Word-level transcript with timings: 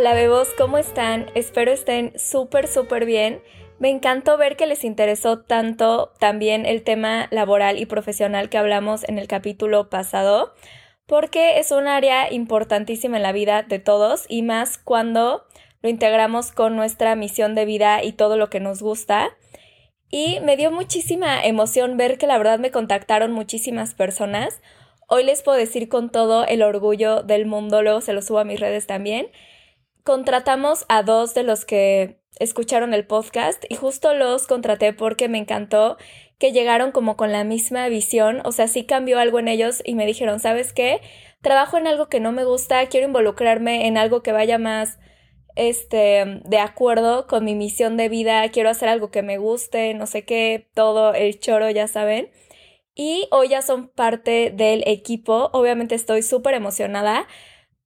Hola 0.00 0.14
bebos, 0.14 0.48
¿cómo 0.56 0.78
están? 0.78 1.26
Espero 1.34 1.72
estén 1.72 2.18
súper, 2.18 2.68
súper 2.68 3.04
bien. 3.04 3.42
Me 3.78 3.90
encantó 3.90 4.38
ver 4.38 4.56
que 4.56 4.64
les 4.64 4.82
interesó 4.82 5.40
tanto 5.40 6.14
también 6.18 6.64
el 6.64 6.84
tema 6.84 7.28
laboral 7.30 7.78
y 7.78 7.84
profesional 7.84 8.48
que 8.48 8.56
hablamos 8.56 9.06
en 9.06 9.18
el 9.18 9.28
capítulo 9.28 9.90
pasado, 9.90 10.54
porque 11.04 11.58
es 11.58 11.70
un 11.70 11.86
área 11.86 12.32
importantísima 12.32 13.18
en 13.18 13.22
la 13.22 13.32
vida 13.32 13.62
de 13.62 13.78
todos 13.78 14.24
y 14.26 14.40
más 14.40 14.78
cuando 14.78 15.44
lo 15.82 15.90
integramos 15.90 16.50
con 16.50 16.76
nuestra 16.76 17.14
misión 17.14 17.54
de 17.54 17.66
vida 17.66 18.02
y 18.02 18.12
todo 18.12 18.38
lo 18.38 18.48
que 18.48 18.58
nos 18.58 18.80
gusta. 18.80 19.36
Y 20.08 20.40
me 20.40 20.56
dio 20.56 20.70
muchísima 20.70 21.44
emoción 21.44 21.98
ver 21.98 22.16
que 22.16 22.26
la 22.26 22.38
verdad 22.38 22.58
me 22.58 22.70
contactaron 22.70 23.32
muchísimas 23.32 23.92
personas. 23.92 24.62
Hoy 25.08 25.24
les 25.24 25.42
puedo 25.42 25.58
decir 25.58 25.90
con 25.90 26.08
todo 26.08 26.46
el 26.46 26.62
orgullo 26.62 27.22
del 27.22 27.44
mundo, 27.44 27.82
luego 27.82 28.00
se 28.00 28.14
lo 28.14 28.22
subo 28.22 28.38
a 28.38 28.44
mis 28.44 28.60
redes 28.60 28.86
también. 28.86 29.28
Contratamos 30.04 30.84
a 30.88 31.02
dos 31.02 31.34
de 31.34 31.42
los 31.42 31.64
que 31.64 32.20
escucharon 32.38 32.94
el 32.94 33.06
podcast 33.06 33.64
y 33.68 33.74
justo 33.74 34.14
los 34.14 34.46
contraté 34.46 34.92
porque 34.92 35.28
me 35.28 35.38
encantó 35.38 35.98
que 36.38 36.52
llegaron 36.52 36.90
como 36.90 37.16
con 37.16 37.32
la 37.32 37.44
misma 37.44 37.88
visión, 37.88 38.40
o 38.44 38.52
sea, 38.52 38.66
sí 38.66 38.84
cambió 38.84 39.18
algo 39.18 39.38
en 39.38 39.48
ellos 39.48 39.82
y 39.84 39.94
me 39.94 40.06
dijeron, 40.06 40.40
¿sabes 40.40 40.72
qué? 40.72 41.00
Trabajo 41.42 41.76
en 41.76 41.86
algo 41.86 42.08
que 42.08 42.18
no 42.18 42.32
me 42.32 42.44
gusta, 42.44 42.86
quiero 42.86 43.06
involucrarme 43.06 43.86
en 43.86 43.98
algo 43.98 44.22
que 44.22 44.32
vaya 44.32 44.58
más 44.58 44.98
este, 45.54 46.40
de 46.44 46.58
acuerdo 46.58 47.26
con 47.26 47.44
mi 47.44 47.54
misión 47.54 47.98
de 47.98 48.08
vida, 48.08 48.48
quiero 48.50 48.70
hacer 48.70 48.88
algo 48.88 49.10
que 49.10 49.22
me 49.22 49.36
guste, 49.36 49.92
no 49.92 50.06
sé 50.06 50.24
qué, 50.24 50.70
todo 50.74 51.12
el 51.12 51.38
choro, 51.38 51.68
ya 51.68 51.88
saben. 51.88 52.30
Y 52.94 53.28
hoy 53.30 53.48
ya 53.48 53.62
son 53.62 53.88
parte 53.88 54.50
del 54.50 54.82
equipo, 54.86 55.50
obviamente 55.52 55.94
estoy 55.94 56.22
súper 56.22 56.54
emocionada. 56.54 57.26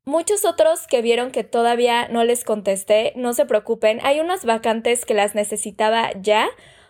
Muchos 0.05 0.45
otros 0.45 0.87
que 0.87 1.01
vieron 1.01 1.31
que 1.31 1.45
todavía 1.45 2.09
no 2.09 2.25
les 2.25 2.45
contesté, 2.45 3.13
no 3.17 3.33
se 3.33 3.47
preocupen, 3.47 4.01
hay 4.03 4.21
unas 4.21 4.45
vacantes 4.45 5.07
que 5.07 5.15
las 5.15 5.35
necesitaba 5.35 6.13
ya, 6.21 6.49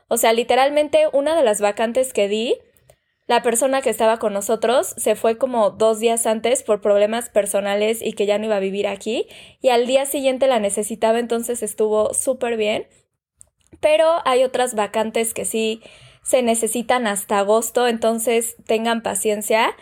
o 0.08 0.16
sea, 0.16 0.32
literalmente 0.32 1.06
una 1.12 1.36
de 1.36 1.44
las 1.44 1.60
vacantes 1.60 2.12
que 2.12 2.28
di 2.28 2.58
la 3.26 3.42
persona 3.42 3.80
que 3.80 3.88
estaba 3.88 4.18
con 4.18 4.34
nosotros 4.34 4.94
se 4.98 5.14
fue 5.14 5.38
como 5.38 5.70
dos 5.70 5.98
días 5.98 6.26
antes 6.26 6.62
por 6.62 6.82
problemas 6.82 7.30
personales 7.30 8.02
y 8.02 8.12
que 8.12 8.26
ya 8.26 8.36
no 8.38 8.44
iba 8.44 8.56
a 8.56 8.60
vivir 8.60 8.86
aquí 8.86 9.26
y 9.62 9.70
al 9.70 9.86
día 9.86 10.04
siguiente 10.04 10.46
la 10.46 10.60
necesitaba 10.60 11.18
entonces 11.18 11.62
estuvo 11.62 12.12
súper 12.12 12.58
bien. 12.58 12.86
Pero 13.80 14.06
hay 14.24 14.44
otras 14.44 14.74
vacantes 14.74 15.32
que 15.32 15.46
sí 15.46 15.82
se 16.22 16.42
necesitan 16.42 17.06
hasta 17.06 17.38
agosto, 17.38 17.86
entonces 17.86 18.56
tengan 18.66 19.02
paciencia. 19.02 19.74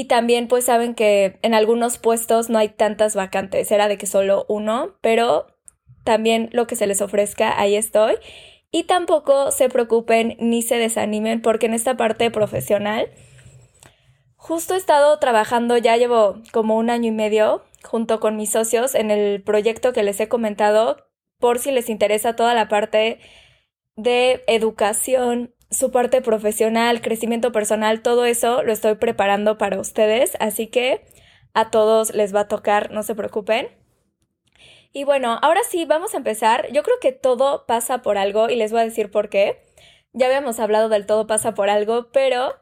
Y 0.00 0.06
también 0.06 0.48
pues 0.48 0.64
saben 0.64 0.94
que 0.94 1.38
en 1.42 1.52
algunos 1.52 1.98
puestos 1.98 2.48
no 2.48 2.58
hay 2.58 2.70
tantas 2.70 3.14
vacantes, 3.14 3.70
era 3.70 3.86
de 3.86 3.98
que 3.98 4.06
solo 4.06 4.46
uno, 4.48 4.96
pero 5.02 5.46
también 6.04 6.48
lo 6.52 6.66
que 6.66 6.74
se 6.74 6.86
les 6.86 7.02
ofrezca, 7.02 7.60
ahí 7.60 7.76
estoy. 7.76 8.16
Y 8.70 8.84
tampoco 8.84 9.50
se 9.50 9.68
preocupen 9.68 10.38
ni 10.40 10.62
se 10.62 10.78
desanimen 10.78 11.42
porque 11.42 11.66
en 11.66 11.74
esta 11.74 11.98
parte 11.98 12.30
profesional 12.30 13.10
justo 14.36 14.72
he 14.72 14.78
estado 14.78 15.18
trabajando, 15.18 15.76
ya 15.76 15.98
llevo 15.98 16.40
como 16.50 16.78
un 16.78 16.88
año 16.88 17.08
y 17.08 17.12
medio 17.12 17.62
junto 17.84 18.20
con 18.20 18.38
mis 18.38 18.52
socios 18.52 18.94
en 18.94 19.10
el 19.10 19.42
proyecto 19.42 19.92
que 19.92 20.02
les 20.02 20.18
he 20.18 20.28
comentado 20.28 20.96
por 21.38 21.58
si 21.58 21.72
les 21.72 21.90
interesa 21.90 22.36
toda 22.36 22.54
la 22.54 22.68
parte 22.68 23.18
de 23.96 24.44
educación, 24.46 25.54
su 25.70 25.90
parte 25.90 26.20
profesional, 26.20 27.00
crecimiento 27.00 27.52
personal, 27.52 28.02
todo 28.02 28.24
eso 28.24 28.62
lo 28.62 28.72
estoy 28.72 28.96
preparando 28.96 29.56
para 29.58 29.80
ustedes, 29.80 30.36
así 30.40 30.66
que 30.66 31.04
a 31.54 31.70
todos 31.70 32.14
les 32.14 32.34
va 32.34 32.40
a 32.40 32.48
tocar, 32.48 32.90
no 32.90 33.02
se 33.02 33.14
preocupen. 33.14 33.68
Y 34.92 35.04
bueno, 35.04 35.38
ahora 35.42 35.60
sí, 35.68 35.84
vamos 35.84 36.14
a 36.14 36.16
empezar. 36.16 36.70
Yo 36.72 36.82
creo 36.82 36.96
que 37.00 37.12
todo 37.12 37.64
pasa 37.66 38.02
por 38.02 38.18
algo 38.18 38.50
y 38.50 38.56
les 38.56 38.72
voy 38.72 38.80
a 38.80 38.84
decir 38.84 39.10
por 39.10 39.28
qué. 39.28 39.62
Ya 40.12 40.26
habíamos 40.26 40.58
hablado 40.58 40.88
del 40.88 41.06
todo 41.06 41.28
pasa 41.28 41.54
por 41.54 41.70
algo, 41.70 42.10
pero 42.12 42.56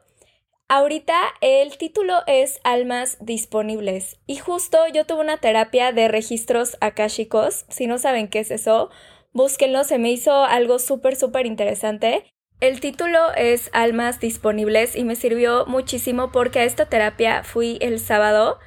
ahorita 0.67 1.19
el 1.41 1.75
título 1.79 2.19
es 2.27 2.59
Almas 2.63 3.17
Disponibles. 3.19 4.19
Y 4.27 4.37
justo 4.37 4.77
yo 4.93 5.05
tuve 5.05 5.21
una 5.21 5.37
terapia 5.37 5.91
de 5.91 6.07
registros 6.07 6.77
akáshicos. 6.81 7.65
Si 7.69 7.87
no 7.87 7.97
saben 7.97 8.27
qué 8.27 8.39
es 8.39 8.51
eso, 8.51 8.91
búsquenlo. 9.33 9.83
Se 9.83 9.97
me 9.97 10.11
hizo 10.11 10.43
algo 10.43 10.77
súper, 10.77 11.15
súper 11.15 11.47
interesante. 11.47 12.31
El 12.61 12.81
título 12.81 13.33
es 13.37 13.69
Almas 13.71 14.19
Disponibles 14.19 14.97
y 14.97 15.05
me 15.05 15.15
sirvió 15.15 15.65
muchísimo 15.65 16.29
porque 16.33 16.59
a 16.59 16.63
esta 16.65 16.87
terapia 16.87 17.43
fui 17.45 17.77
el 17.79 17.99
sábado 17.99 18.59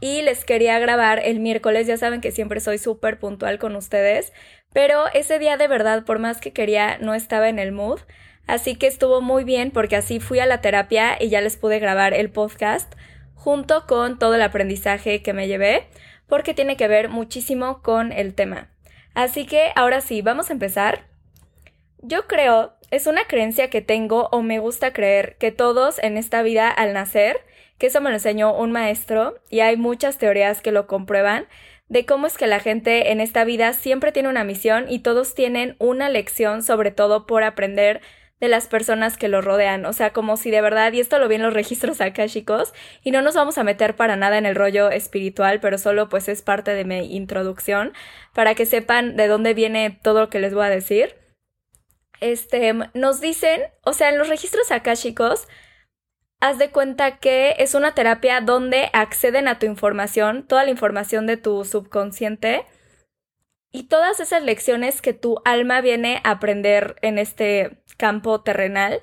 y 0.00 0.22
les 0.22 0.46
quería 0.46 0.78
grabar 0.78 1.20
el 1.22 1.40
miércoles, 1.40 1.86
ya 1.86 1.98
saben 1.98 2.22
que 2.22 2.32
siempre 2.32 2.60
soy 2.60 2.78
súper 2.78 3.18
puntual 3.18 3.58
con 3.58 3.76
ustedes, 3.76 4.32
pero 4.72 5.04
ese 5.12 5.38
día 5.38 5.58
de 5.58 5.68
verdad, 5.68 6.06
por 6.06 6.20
más 6.20 6.40
que 6.40 6.54
quería, 6.54 6.96
no 7.00 7.12
estaba 7.12 7.50
en 7.50 7.58
el 7.58 7.70
mood, 7.70 8.00
así 8.46 8.76
que 8.76 8.86
estuvo 8.86 9.20
muy 9.20 9.44
bien 9.44 9.72
porque 9.72 9.96
así 9.96 10.20
fui 10.20 10.38
a 10.38 10.46
la 10.46 10.62
terapia 10.62 11.22
y 11.22 11.28
ya 11.28 11.42
les 11.42 11.58
pude 11.58 11.78
grabar 11.80 12.14
el 12.14 12.30
podcast 12.30 12.94
junto 13.34 13.86
con 13.86 14.18
todo 14.18 14.36
el 14.36 14.42
aprendizaje 14.42 15.22
que 15.22 15.34
me 15.34 15.48
llevé, 15.48 15.86
porque 16.28 16.54
tiene 16.54 16.78
que 16.78 16.88
ver 16.88 17.10
muchísimo 17.10 17.82
con 17.82 18.10
el 18.10 18.34
tema. 18.34 18.70
Así 19.12 19.44
que 19.44 19.70
ahora 19.76 20.00
sí, 20.00 20.22
vamos 20.22 20.48
a 20.48 20.54
empezar. 20.54 21.08
Yo 22.00 22.26
creo, 22.26 22.74
es 22.94 23.06
una 23.06 23.24
creencia 23.24 23.70
que 23.70 23.80
tengo 23.80 24.28
o 24.30 24.42
me 24.42 24.58
gusta 24.60 24.92
creer 24.92 25.36
que 25.38 25.50
todos 25.50 25.98
en 25.98 26.16
esta 26.16 26.42
vida 26.42 26.68
al 26.68 26.92
nacer 26.92 27.40
que 27.78 27.88
eso 27.88 28.00
me 28.00 28.10
lo 28.10 28.16
enseñó 28.16 28.56
un 28.56 28.70
maestro 28.70 29.34
y 29.50 29.60
hay 29.60 29.76
muchas 29.76 30.16
teorías 30.18 30.60
que 30.60 30.70
lo 30.70 30.86
comprueban 30.86 31.46
de 31.88 32.06
cómo 32.06 32.26
es 32.26 32.38
que 32.38 32.46
la 32.46 32.60
gente 32.60 33.10
en 33.10 33.20
esta 33.20 33.44
vida 33.44 33.72
siempre 33.72 34.12
tiene 34.12 34.28
una 34.28 34.44
misión 34.44 34.86
y 34.88 35.00
todos 35.00 35.34
tienen 35.34 35.76
una 35.78 36.08
lección 36.08 36.62
sobre 36.62 36.92
todo 36.92 37.26
por 37.26 37.42
aprender 37.42 38.00
de 38.40 38.48
las 38.48 38.68
personas 38.68 39.16
que 39.16 39.28
lo 39.28 39.40
rodean, 39.40 39.86
o 39.86 39.92
sea, 39.92 40.12
como 40.12 40.36
si 40.36 40.50
de 40.50 40.60
verdad, 40.60 40.92
y 40.92 41.00
esto 41.00 41.18
lo 41.18 41.28
vi 41.28 41.36
en 41.36 41.42
los 41.42 41.54
registros 41.54 42.00
acá 42.00 42.28
chicos, 42.28 42.74
y 43.02 43.10
no 43.10 43.22
nos 43.22 43.34
vamos 43.34 43.58
a 43.58 43.64
meter 43.64 43.96
para 43.96 44.16
nada 44.16 44.38
en 44.38 44.44
el 44.44 44.54
rollo 44.54 44.90
espiritual, 44.90 45.60
pero 45.60 45.78
solo 45.78 46.08
pues 46.08 46.28
es 46.28 46.42
parte 46.42 46.74
de 46.74 46.84
mi 46.84 47.14
introducción, 47.14 47.92
para 48.34 48.54
que 48.54 48.66
sepan 48.66 49.16
de 49.16 49.28
dónde 49.28 49.54
viene 49.54 49.98
todo 50.02 50.20
lo 50.20 50.30
que 50.30 50.40
les 50.40 50.52
voy 50.52 50.66
a 50.66 50.70
decir. 50.70 51.23
Este, 52.20 52.72
nos 52.94 53.20
dicen, 53.20 53.62
o 53.82 53.92
sea, 53.92 54.10
en 54.10 54.18
los 54.18 54.28
registros 54.28 54.70
acá 54.70 54.96
chicos, 54.96 55.46
haz 56.40 56.58
de 56.58 56.70
cuenta 56.70 57.18
que 57.18 57.56
es 57.58 57.74
una 57.74 57.94
terapia 57.94 58.40
donde 58.40 58.90
acceden 58.92 59.48
a 59.48 59.58
tu 59.58 59.66
información, 59.66 60.46
toda 60.46 60.64
la 60.64 60.70
información 60.70 61.26
de 61.26 61.36
tu 61.36 61.64
subconsciente 61.64 62.64
y 63.72 63.84
todas 63.84 64.20
esas 64.20 64.42
lecciones 64.42 65.02
que 65.02 65.14
tu 65.14 65.40
alma 65.44 65.80
viene 65.80 66.20
a 66.22 66.32
aprender 66.32 66.96
en 67.02 67.18
este 67.18 67.82
campo 67.96 68.42
terrenal 68.42 69.02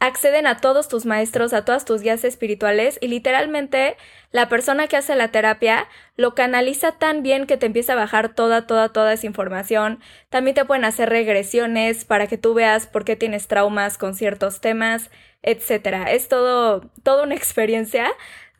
acceden 0.00 0.46
a 0.46 0.58
todos 0.58 0.88
tus 0.88 1.06
maestros, 1.06 1.52
a 1.52 1.64
todas 1.64 1.84
tus 1.84 2.02
guías 2.02 2.24
espirituales 2.24 2.98
y 3.00 3.08
literalmente 3.08 3.96
la 4.30 4.48
persona 4.48 4.86
que 4.86 4.96
hace 4.96 5.16
la 5.16 5.28
terapia 5.28 5.88
lo 6.16 6.34
canaliza 6.34 6.92
tan 6.92 7.22
bien 7.22 7.46
que 7.46 7.56
te 7.56 7.66
empieza 7.66 7.94
a 7.94 7.96
bajar 7.96 8.34
toda, 8.34 8.66
toda, 8.66 8.90
toda 8.90 9.12
esa 9.12 9.26
información. 9.26 10.00
También 10.28 10.54
te 10.54 10.64
pueden 10.64 10.84
hacer 10.84 11.08
regresiones 11.08 12.04
para 12.04 12.26
que 12.28 12.38
tú 12.38 12.54
veas 12.54 12.86
por 12.86 13.04
qué 13.04 13.16
tienes 13.16 13.48
traumas 13.48 13.98
con 13.98 14.14
ciertos 14.14 14.60
temas, 14.60 15.10
etcétera. 15.42 16.12
Es 16.12 16.28
todo, 16.28 16.82
toda 17.02 17.24
una 17.24 17.34
experiencia. 17.36 18.08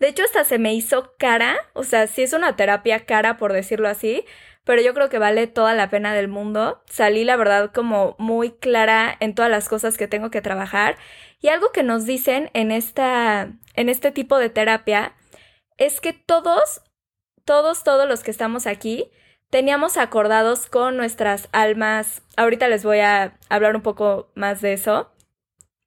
De 0.00 0.09
hecho, 0.09 0.25
hasta 0.25 0.44
se 0.44 0.59
me 0.59 0.75
hizo 0.75 1.15
cara, 1.19 1.56
o 1.72 1.84
sea, 1.84 2.06
sí 2.06 2.22
es 2.22 2.32
una 2.32 2.56
terapia 2.56 3.05
cara 3.05 3.37
por 3.37 3.53
decirlo 3.53 3.88
así, 3.88 4.25
pero 4.65 4.82
yo 4.82 4.93
creo 4.94 5.09
que 5.09 5.19
vale 5.19 5.47
toda 5.47 5.75
la 5.75 5.88
pena 5.88 6.15
del 6.15 6.28
mundo. 6.28 6.82
Salí, 6.91 7.25
la 7.25 7.37
verdad, 7.37 7.72
como 7.72 8.15
muy 8.19 8.50
clara 8.53 9.16
en 9.19 9.34
todas 9.34 9.50
las 9.50 9.69
cosas 9.69 9.97
que 9.97 10.09
tengo 10.09 10.31
que 10.31 10.43
trabajar. 10.43 10.99
Y 11.40 11.49
algo 11.49 11.70
que 11.73 11.82
nos 11.82 12.05
dicen 12.05 12.50
en 12.55 12.70
esta, 12.70 13.52
en 13.75 13.88
este 13.88 14.11
tipo 14.11 14.38
de 14.38 14.50
terapia, 14.50 15.14
es 15.76 16.00
que 16.00 16.12
todos, 16.12 16.82
todos, 17.44 17.85
todos 17.85 18.08
los 18.08 18.23
que 18.23 18.31
estamos 18.31 18.67
aquí, 18.67 19.11
teníamos 19.50 19.96
acordados 19.96 20.67
con 20.67 20.96
nuestras 20.96 21.49
almas. 21.52 22.23
Ahorita 22.37 22.69
les 22.69 22.85
voy 22.85 22.99
a 22.99 23.38
hablar 23.49 23.76
un 23.76 23.82
poco 23.82 24.31
más 24.35 24.61
de 24.61 24.73
eso. 24.73 25.12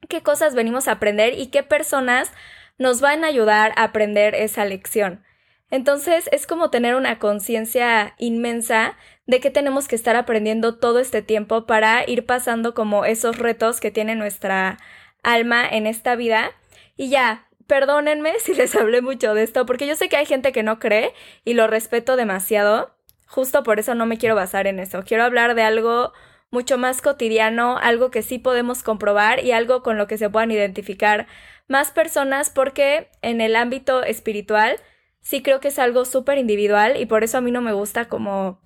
¿Qué 0.10 0.24
cosas 0.24 0.56
venimos 0.56 0.88
a 0.88 0.94
aprender 0.94 1.38
y 1.38 1.48
qué 1.48 1.64
personas 1.64 2.32
nos 2.78 3.02
van 3.02 3.24
a 3.24 3.28
ayudar 3.28 3.74
a 3.76 3.84
aprender 3.84 4.34
esa 4.36 4.66
lección? 4.66 5.24
Entonces 5.70 6.28
es 6.34 6.48
como 6.48 6.70
tener 6.70 6.96
una 6.96 7.18
conciencia 7.20 8.14
inmensa 8.18 8.98
de 9.26 9.40
que 9.40 9.52
tenemos 9.52 9.88
que 9.88 9.96
estar 9.96 10.18
aprendiendo 10.18 10.78
todo 10.78 11.00
este 11.00 11.22
tiempo 11.22 11.66
para 11.66 12.08
ir 12.10 12.26
pasando 12.26 12.74
como 12.74 13.06
esos 13.06 13.38
retos 13.38 13.80
que 13.80 13.92
tiene 13.92 14.16
nuestra 14.16 14.80
alma 15.24 15.68
en 15.68 15.88
esta 15.88 16.16
vida. 16.16 16.52
Y 16.98 17.10
ya, 17.10 17.48
perdónenme 17.68 18.34
si 18.44 18.54
les 18.54 18.76
hablé 18.76 19.02
mucho 19.02 19.34
de 19.34 19.44
esto, 19.44 19.66
porque 19.66 19.88
yo 19.88 19.96
sé 19.96 20.10
que 20.10 20.18
hay 20.18 20.26
gente 20.26 20.52
que 20.52 20.64
no 20.64 20.80
cree 20.80 21.14
y 21.46 21.54
lo 21.54 21.68
respeto 21.68 22.16
demasiado. 22.16 22.96
Justo 23.28 23.64
por 23.64 23.80
eso 23.80 23.96
no 23.96 24.06
me 24.06 24.18
quiero 24.18 24.36
basar 24.36 24.68
en 24.68 24.80
eso. 24.80 25.04
Quiero 25.06 25.24
hablar 25.24 25.56
de 25.56 25.64
algo 25.64 26.12
mucho 26.50 26.78
más 26.78 27.02
cotidiano, 27.02 27.78
algo 27.78 28.12
que 28.12 28.24
sí 28.24 28.38
podemos 28.38 28.84
comprobar 28.84 29.44
y 29.44 29.54
algo 29.54 29.84
con 29.84 29.98
lo 29.98 30.08
que 30.08 30.18
se 30.18 30.30
puedan 30.30 30.52
identificar 30.52 31.28
más 31.70 31.92
personas 31.92 32.50
porque 32.50 33.10
en 33.22 33.40
el 33.40 33.56
ámbito 33.56 34.04
espiritual 34.04 34.76
sí 35.22 35.42
creo 35.42 35.62
que 35.62 35.70
es 35.70 35.80
algo 35.80 36.04
súper 36.04 36.38
individual 36.38 37.00
y 37.00 37.06
por 37.06 37.24
eso 37.24 37.38
a 37.38 37.42
mí 37.42 37.52
no 37.52 37.62
me 37.62 37.72
gusta 37.72 38.10
como 38.10 38.60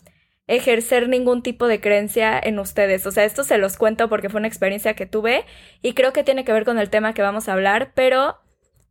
ejercer 0.48 1.10
ningún 1.10 1.42
tipo 1.42 1.68
de 1.68 1.82
creencia 1.82 2.40
en 2.42 2.60
ustedes. 2.60 3.06
O 3.06 3.12
sea, 3.12 3.26
esto 3.26 3.44
se 3.44 3.58
los 3.58 3.78
cuento 3.78 4.10
porque 4.10 4.30
fue 4.30 4.40
una 4.40 4.48
experiencia 4.48 4.94
que 4.94 5.06
tuve 5.06 5.46
y 5.82 5.94
creo 5.94 6.14
que 6.14 6.24
tiene 6.24 6.46
que 6.46 6.54
ver 6.54 6.66
con 6.66 6.80
el 6.80 6.90
tema 6.90 7.14
que 7.14 7.22
vamos 7.22 7.48
a 7.50 7.54
hablar, 7.54 7.92
pero 7.96 8.38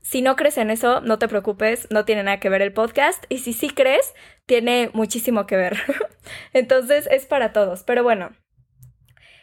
si 0.00 0.20
no 0.20 0.36
crees 0.36 0.58
en 0.58 0.70
eso, 0.70 1.00
no 1.00 1.18
te 1.18 1.28
preocupes, 1.28 1.88
no 1.90 2.04
tiene 2.04 2.24
nada 2.24 2.38
que 2.38 2.50
ver 2.50 2.60
el 2.60 2.72
podcast 2.72 3.24
y 3.28 3.38
si 3.38 3.52
sí 3.52 3.70
crees, 3.70 4.14
tiene 4.46 4.90
muchísimo 4.92 5.46
que 5.46 5.56
ver. 5.56 5.78
Entonces 6.52 7.08
es 7.10 7.26
para 7.26 7.52
todos, 7.52 7.84
pero 7.84 8.02
bueno. 8.02 8.36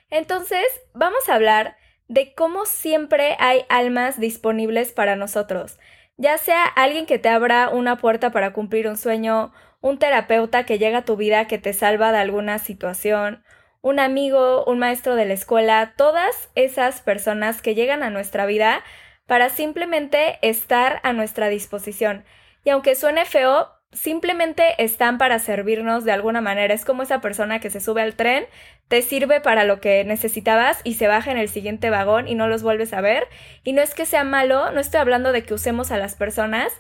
Entonces, 0.09 0.65
vamos 0.93 1.29
a 1.29 1.35
hablar 1.35 1.77
de 2.09 2.35
cómo 2.35 2.65
siempre 2.65 3.37
hay 3.39 3.63
almas 3.69 4.19
disponibles 4.19 4.91
para 4.91 5.15
nosotros, 5.15 5.79
ya 6.17 6.37
sea 6.37 6.65
alguien 6.65 7.05
que 7.05 7.17
te 7.17 7.29
abra 7.29 7.69
una 7.69 7.97
puerta 7.97 8.31
para 8.31 8.51
cumplir 8.51 8.87
un 8.87 8.97
sueño, 8.97 9.53
un 9.81 9.97
terapeuta 9.97 10.65
que 10.65 10.77
llega 10.77 10.99
a 10.99 11.05
tu 11.05 11.17
vida 11.17 11.47
que 11.47 11.57
te 11.57 11.73
salva 11.73 12.11
de 12.11 12.19
alguna 12.19 12.59
situación, 12.59 13.43
un 13.81 13.99
amigo, 13.99 14.63
un 14.65 14.79
maestro 14.79 15.15
de 15.15 15.25
la 15.25 15.33
escuela, 15.33 15.93
todas 15.97 16.49
esas 16.55 17.01
personas 17.01 17.61
que 17.61 17.75
llegan 17.75 18.03
a 18.03 18.11
nuestra 18.11 18.45
vida 18.45 18.83
para 19.25 19.49
simplemente 19.49 20.37
estar 20.41 20.99
a 21.03 21.13
nuestra 21.13 21.49
disposición. 21.49 22.23
Y 22.63 22.69
aunque 22.69 22.95
suene 22.95 23.25
feo, 23.25 23.69
simplemente 23.91 24.75
están 24.77 25.17
para 25.17 25.39
servirnos 25.39 26.05
de 26.05 26.11
alguna 26.11 26.41
manera. 26.41 26.73
Es 26.73 26.85
como 26.85 27.03
esa 27.03 27.21
persona 27.21 27.59
que 27.59 27.69
se 27.69 27.81
sube 27.81 28.01
al 28.01 28.15
tren, 28.15 28.45
te 28.87 29.01
sirve 29.01 29.41
para 29.41 29.63
lo 29.63 29.79
que 29.79 30.03
necesitabas 30.03 30.79
y 30.83 30.93
se 30.95 31.07
baja 31.07 31.31
en 31.31 31.37
el 31.37 31.49
siguiente 31.49 31.89
vagón 31.89 32.27
y 32.27 32.35
no 32.35 32.47
los 32.47 32.63
vuelves 32.63 32.93
a 32.93 33.01
ver. 33.01 33.27
Y 33.63 33.73
no 33.73 33.81
es 33.81 33.93
que 33.93 34.05
sea 34.05 34.23
malo, 34.23 34.71
no 34.71 34.79
estoy 34.79 34.99
hablando 34.99 35.31
de 35.31 35.43
que 35.43 35.53
usemos 35.53 35.91
a 35.91 35.97
las 35.97 36.15
personas, 36.15 36.71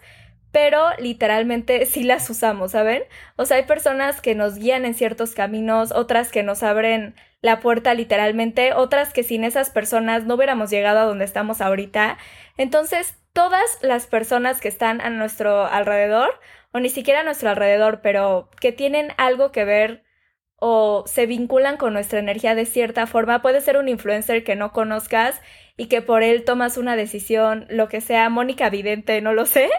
pero 0.51 0.89
literalmente 0.97 1.85
sí 1.85 2.03
las 2.03 2.29
usamos, 2.29 2.71
¿saben? 2.71 3.03
O 3.37 3.45
sea, 3.45 3.57
hay 3.57 3.63
personas 3.63 4.21
que 4.21 4.35
nos 4.35 4.55
guían 4.55 4.85
en 4.85 4.93
ciertos 4.93 5.33
caminos, 5.33 5.91
otras 5.91 6.31
que 6.31 6.43
nos 6.43 6.63
abren 6.63 7.15
la 7.41 7.59
puerta 7.59 7.93
literalmente, 7.93 8.73
otras 8.73 9.13
que 9.13 9.23
sin 9.23 9.43
esas 9.43 9.69
personas 9.69 10.25
no 10.25 10.35
hubiéramos 10.35 10.69
llegado 10.69 10.99
a 10.99 11.05
donde 11.05 11.25
estamos 11.25 11.61
ahorita. 11.61 12.17
Entonces, 12.57 13.15
todas 13.33 13.79
las 13.81 14.07
personas 14.07 14.61
que 14.61 14.67
están 14.67 15.01
a 15.01 15.09
nuestro 15.09 15.65
alrededor, 15.65 16.39
o 16.73 16.79
ni 16.79 16.89
siquiera 16.89 17.21
a 17.21 17.23
nuestro 17.23 17.49
alrededor, 17.49 18.01
pero 18.01 18.49
que 18.59 18.71
tienen 18.71 19.13
algo 19.17 19.51
que 19.51 19.65
ver 19.65 20.03
o 20.63 21.03
se 21.07 21.25
vinculan 21.25 21.77
con 21.77 21.93
nuestra 21.93 22.19
energía 22.19 22.53
de 22.53 22.67
cierta 22.67 23.07
forma. 23.07 23.41
Puede 23.41 23.61
ser 23.61 23.77
un 23.77 23.89
influencer 23.89 24.43
que 24.43 24.55
no 24.55 24.71
conozcas 24.73 25.41
y 25.77 25.87
que 25.87 26.01
por 26.01 26.23
él 26.23 26.43
tomas 26.43 26.77
una 26.77 26.95
decisión, 26.95 27.65
lo 27.69 27.87
que 27.87 28.01
sea, 28.01 28.29
Mónica 28.29 28.69
Vidente, 28.69 29.21
no 29.21 29.33
lo 29.33 29.45
sé, 29.45 29.69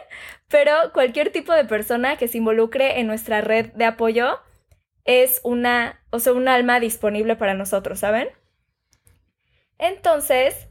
pero 0.48 0.72
cualquier 0.92 1.30
tipo 1.30 1.52
de 1.52 1.64
persona 1.64 2.16
que 2.16 2.28
se 2.28 2.38
involucre 2.38 3.00
en 3.00 3.06
nuestra 3.06 3.40
red 3.40 3.72
de 3.72 3.84
apoyo 3.84 4.40
es 5.04 5.40
una, 5.44 6.00
o 6.10 6.18
sea, 6.18 6.32
un 6.32 6.48
alma 6.48 6.80
disponible 6.80 7.36
para 7.36 7.54
nosotros, 7.54 7.98
¿saben? 7.98 8.28
Entonces, 9.78 10.68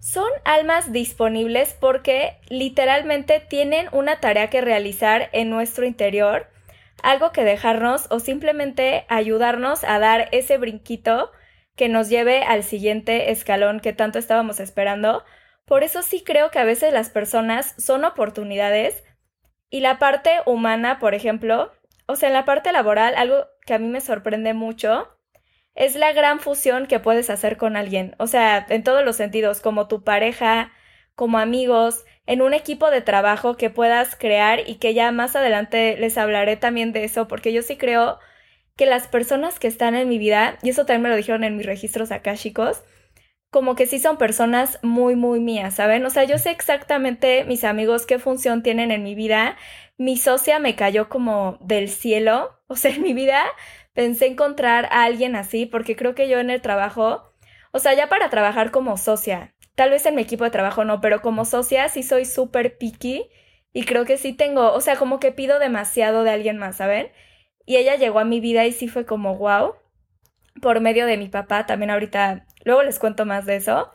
son 0.00 0.30
almas 0.44 0.92
disponibles 0.92 1.76
porque 1.78 2.38
literalmente 2.48 3.40
tienen 3.40 3.88
una 3.92 4.20
tarea 4.20 4.48
que 4.50 4.60
realizar 4.60 5.28
en 5.32 5.50
nuestro 5.50 5.86
interior 5.86 6.48
algo 7.02 7.32
que 7.32 7.44
dejarnos 7.44 8.06
o 8.10 8.20
simplemente 8.20 9.04
ayudarnos 9.08 9.84
a 9.84 9.98
dar 9.98 10.28
ese 10.32 10.58
brinquito 10.58 11.30
que 11.78 11.88
nos 11.88 12.10
lleve 12.10 12.42
al 12.42 12.64
siguiente 12.64 13.30
escalón 13.30 13.78
que 13.78 13.92
tanto 13.94 14.18
estábamos 14.18 14.58
esperando. 14.58 15.24
Por 15.64 15.84
eso 15.84 16.02
sí 16.02 16.22
creo 16.24 16.50
que 16.50 16.58
a 16.58 16.64
veces 16.64 16.92
las 16.92 17.08
personas 17.08 17.74
son 17.78 18.04
oportunidades 18.04 19.04
y 19.70 19.80
la 19.80 19.98
parte 19.98 20.30
humana, 20.44 20.98
por 20.98 21.14
ejemplo, 21.14 21.70
o 22.06 22.16
sea, 22.16 22.28
en 22.28 22.34
la 22.34 22.44
parte 22.44 22.72
laboral, 22.72 23.14
algo 23.16 23.46
que 23.64 23.74
a 23.74 23.78
mí 23.78 23.86
me 23.86 24.00
sorprende 24.00 24.54
mucho 24.54 25.08
es 25.76 25.94
la 25.94 26.12
gran 26.12 26.40
fusión 26.40 26.86
que 26.86 26.98
puedes 26.98 27.30
hacer 27.30 27.56
con 27.56 27.76
alguien. 27.76 28.16
O 28.18 28.26
sea, 28.26 28.66
en 28.68 28.82
todos 28.82 29.04
los 29.04 29.14
sentidos, 29.14 29.60
como 29.60 29.86
tu 29.86 30.02
pareja, 30.02 30.72
como 31.14 31.38
amigos, 31.38 32.04
en 32.26 32.42
un 32.42 32.54
equipo 32.54 32.90
de 32.90 33.02
trabajo 33.02 33.56
que 33.56 33.70
puedas 33.70 34.16
crear 34.16 34.68
y 34.68 34.76
que 34.76 34.94
ya 34.94 35.12
más 35.12 35.36
adelante 35.36 35.96
les 35.96 36.18
hablaré 36.18 36.56
también 36.56 36.92
de 36.92 37.04
eso, 37.04 37.28
porque 37.28 37.52
yo 37.52 37.62
sí 37.62 37.76
creo 37.76 38.18
que 38.78 38.86
las 38.86 39.08
personas 39.08 39.58
que 39.58 39.68
están 39.68 39.94
en 39.94 40.08
mi 40.08 40.18
vida, 40.18 40.56
y 40.62 40.70
eso 40.70 40.86
también 40.86 41.02
me 41.02 41.08
lo 41.10 41.16
dijeron 41.16 41.44
en 41.44 41.56
mis 41.58 41.66
registros 41.66 42.10
acá, 42.10 42.34
chicos, 42.36 42.82
como 43.50 43.74
que 43.74 43.86
sí 43.86 43.98
son 43.98 44.16
personas 44.16 44.78
muy, 44.82 45.16
muy 45.16 45.40
mías, 45.40 45.74
¿saben? 45.74 46.06
O 46.06 46.10
sea, 46.10 46.24
yo 46.24 46.38
sé 46.38 46.50
exactamente 46.50 47.44
mis 47.44 47.64
amigos 47.64 48.06
qué 48.06 48.18
función 48.18 48.62
tienen 48.62 48.90
en 48.90 49.02
mi 49.02 49.14
vida. 49.14 49.56
Mi 49.98 50.16
socia 50.16 50.58
me 50.58 50.76
cayó 50.76 51.10
como 51.10 51.58
del 51.60 51.90
cielo, 51.90 52.58
o 52.68 52.76
sea, 52.76 52.94
en 52.94 53.02
mi 53.02 53.12
vida 53.12 53.44
pensé 53.92 54.26
encontrar 54.26 54.86
a 54.92 55.04
alguien 55.04 55.36
así, 55.36 55.66
porque 55.66 55.96
creo 55.96 56.14
que 56.14 56.28
yo 56.28 56.38
en 56.38 56.50
el 56.50 56.62
trabajo, 56.62 57.34
o 57.72 57.78
sea, 57.80 57.94
ya 57.94 58.08
para 58.08 58.30
trabajar 58.30 58.70
como 58.70 58.96
socia, 58.96 59.54
Tal 59.78 59.90
vez 59.90 60.04
en 60.06 60.16
mi 60.16 60.22
equipo 60.22 60.42
de 60.42 60.50
trabajo 60.50 60.84
no, 60.84 61.00
pero 61.00 61.22
como 61.22 61.44
socia 61.44 61.88
sí 61.88 62.02
soy 62.02 62.24
súper 62.24 62.78
picky 62.78 63.30
y 63.72 63.84
creo 63.84 64.04
que 64.04 64.16
sí 64.16 64.32
tengo, 64.32 64.72
o 64.72 64.80
sea, 64.80 64.96
como 64.96 65.20
que 65.20 65.30
pido 65.30 65.60
demasiado 65.60 66.24
de 66.24 66.30
alguien 66.30 66.58
más, 66.58 66.78
¿saben? 66.78 67.12
Y 67.68 67.76
ella 67.76 67.96
llegó 67.96 68.18
a 68.18 68.24
mi 68.24 68.40
vida 68.40 68.64
y 68.64 68.72
sí 68.72 68.88
fue 68.88 69.04
como 69.04 69.36
wow, 69.36 69.74
por 70.62 70.80
medio 70.80 71.04
de 71.04 71.18
mi 71.18 71.28
papá, 71.28 71.66
también 71.66 71.90
ahorita, 71.90 72.46
luego 72.64 72.82
les 72.82 72.98
cuento 72.98 73.26
más 73.26 73.44
de 73.44 73.56
eso. 73.56 73.92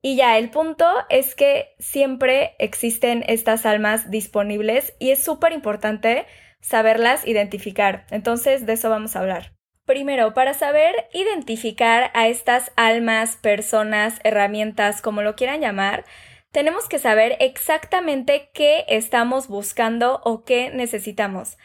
Y 0.00 0.16
ya, 0.16 0.38
el 0.38 0.48
punto 0.48 0.86
es 1.10 1.34
que 1.34 1.74
siempre 1.78 2.56
existen 2.58 3.22
estas 3.28 3.66
almas 3.66 4.10
disponibles 4.10 4.94
y 4.98 5.10
es 5.10 5.22
súper 5.22 5.52
importante 5.52 6.24
saberlas 6.62 7.26
identificar. 7.26 8.06
Entonces, 8.10 8.64
de 8.64 8.72
eso 8.72 8.88
vamos 8.88 9.14
a 9.14 9.20
hablar. 9.20 9.52
Primero, 9.84 10.32
para 10.32 10.54
saber 10.54 10.94
identificar 11.12 12.10
a 12.14 12.28
estas 12.28 12.72
almas, 12.76 13.36
personas, 13.36 14.20
herramientas, 14.24 15.02
como 15.02 15.20
lo 15.20 15.36
quieran 15.36 15.60
llamar, 15.60 16.06
tenemos 16.50 16.88
que 16.88 16.98
saber 16.98 17.36
exactamente 17.40 18.48
qué 18.54 18.86
estamos 18.88 19.48
buscando 19.48 20.22
o 20.24 20.44
qué 20.44 20.70
necesitamos. 20.70 21.58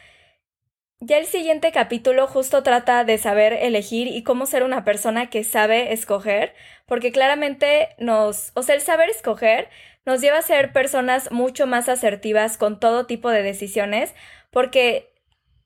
Ya 1.00 1.18
el 1.18 1.26
siguiente 1.26 1.70
capítulo 1.70 2.26
justo 2.26 2.64
trata 2.64 3.04
de 3.04 3.18
saber 3.18 3.52
elegir 3.52 4.08
y 4.08 4.24
cómo 4.24 4.46
ser 4.46 4.64
una 4.64 4.84
persona 4.84 5.30
que 5.30 5.44
sabe 5.44 5.92
escoger, 5.92 6.54
porque 6.86 7.12
claramente 7.12 7.90
nos, 7.98 8.50
o 8.54 8.62
sea, 8.62 8.74
el 8.74 8.80
saber 8.80 9.08
escoger 9.08 9.68
nos 10.04 10.20
lleva 10.20 10.38
a 10.38 10.42
ser 10.42 10.72
personas 10.72 11.30
mucho 11.30 11.68
más 11.68 11.88
asertivas 11.88 12.56
con 12.58 12.80
todo 12.80 13.06
tipo 13.06 13.30
de 13.30 13.44
decisiones, 13.44 14.12
porque 14.50 15.12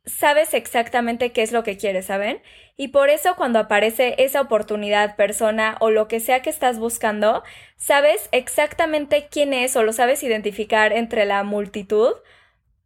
sabes 0.05 0.53
exactamente 0.53 1.33
qué 1.33 1.43
es 1.43 1.53
lo 1.53 1.62
que 1.62 1.79
quieres, 1.79 2.07
¿saben? 2.07 2.43
Y 2.77 2.89
por 2.89 3.09
eso 3.09 3.35
cuando 3.37 3.59
aparece 3.59 4.17
esa 4.19 4.43
oportunidad, 4.43 5.17
persona 5.17 5.77
o 5.81 5.91
lo 5.91 6.09
que 6.09 6.21
sea 6.21 6.43
que 6.43 6.51
estás 6.51 6.79
buscando, 6.79 7.43
sabes 7.77 8.29
exactamente 8.33 9.29
quién 9.31 9.55
es 9.55 9.77
o 9.77 9.83
lo 9.83 9.95
sabes 9.95 10.23
identificar 10.25 10.93
entre 10.93 11.25
la 11.25 11.43
multitud 11.43 12.17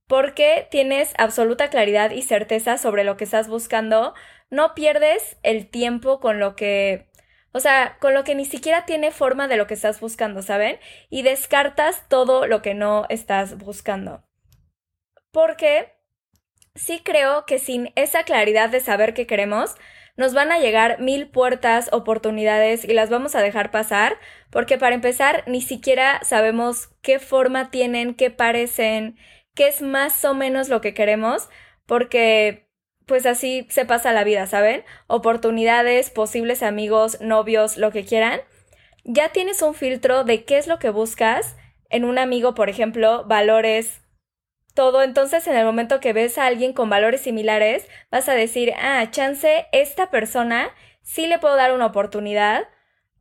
porque 0.07 0.69
tienes 0.71 1.13
absoluta 1.19 1.69
claridad 1.69 2.11
y 2.11 2.23
certeza 2.23 2.79
sobre 2.79 3.05
lo 3.05 3.17
que 3.17 3.25
estás 3.25 3.49
buscando, 3.49 4.15
no 4.51 4.75
pierdes 4.75 5.37
el 5.43 5.69
tiempo 5.69 6.21
con 6.21 6.39
lo 6.39 6.57
que 6.57 7.11
o 7.57 7.61
sea, 7.61 7.97
con 8.01 8.13
lo 8.13 8.23
que 8.23 8.35
ni 8.35 8.45
siquiera 8.45 8.85
tiene 8.85 9.11
forma 9.11 9.49
de 9.49 9.57
lo 9.57 9.67
que 9.67 9.73
estás 9.73 9.99
buscando, 9.99 10.43
¿saben? 10.43 10.79
Y 11.09 11.23
descartas 11.23 12.07
todo 12.07 12.47
lo 12.47 12.61
que 12.61 12.75
no 12.75 13.07
estás 13.09 13.57
buscando. 13.57 14.23
Porque 15.31 15.95
sí 16.75 17.01
creo 17.03 17.47
que 17.47 17.59
sin 17.59 17.93
esa 17.97 18.25
claridad 18.25 18.69
de 18.69 18.81
saber 18.81 19.15
qué 19.15 19.27
queremos, 19.27 19.75
nos 20.19 20.35
van 20.35 20.53
a 20.53 20.59
llegar 20.59 21.01
mil 21.01 21.29
puertas, 21.29 21.89
oportunidades 21.93 22.85
y 22.85 22.93
las 22.93 23.09
vamos 23.09 23.35
a 23.35 23.41
dejar 23.41 23.71
pasar, 23.71 24.19
porque 24.51 24.77
para 24.77 24.95
empezar 24.95 25.43
ni 25.47 25.63
siquiera 25.63 26.21
sabemos 26.25 26.91
qué 27.01 27.19
forma 27.19 27.71
tienen, 27.71 28.15
qué 28.15 28.31
parecen, 28.31 29.17
qué 29.57 29.67
es 29.67 29.83
más 29.83 30.25
o 30.25 30.35
menos 30.35 30.69
lo 30.69 30.81
que 30.81 30.95
queremos, 30.95 31.49
porque 31.87 32.69
pues 33.07 33.27
así 33.27 33.67
se 33.71 33.85
pasa 33.85 34.13
la 34.13 34.23
vida, 34.23 34.47
¿saben? 34.47 34.85
Oportunidades, 35.09 36.11
posibles 36.11 36.63
amigos, 36.63 37.21
novios, 37.21 37.77
lo 37.77 37.91
que 37.91 38.05
quieran. 38.05 38.41
Ya 39.05 39.31
tienes 39.31 39.63
un 39.63 39.75
filtro 39.75 40.23
de 40.25 40.45
qué 40.45 40.59
es 40.59 40.67
lo 40.67 40.79
que 40.79 40.91
buscas 40.91 41.57
en 41.89 42.05
un 42.05 42.19
amigo, 42.19 42.55
por 42.55 42.69
ejemplo, 42.69 43.25
valores, 43.25 44.03
todo. 44.75 45.03
Entonces, 45.03 45.47
en 45.47 45.57
el 45.57 45.65
momento 45.65 46.01
que 46.01 46.13
ves 46.13 46.39
a 46.39 46.47
alguien 46.47 46.73
con 46.73 46.91
valores 46.91 47.23
similares, 47.23 47.89
vas 48.11 48.29
a 48.29 48.35
decir, 48.35 48.73
ah, 48.77 49.09
chance, 49.11 49.67
esta 49.73 50.11
persona 50.11 50.71
sí 51.03 51.27
le 51.27 51.39
puedo 51.39 51.57
dar 51.57 51.73
una 51.73 51.87
oportunidad. 51.87 52.69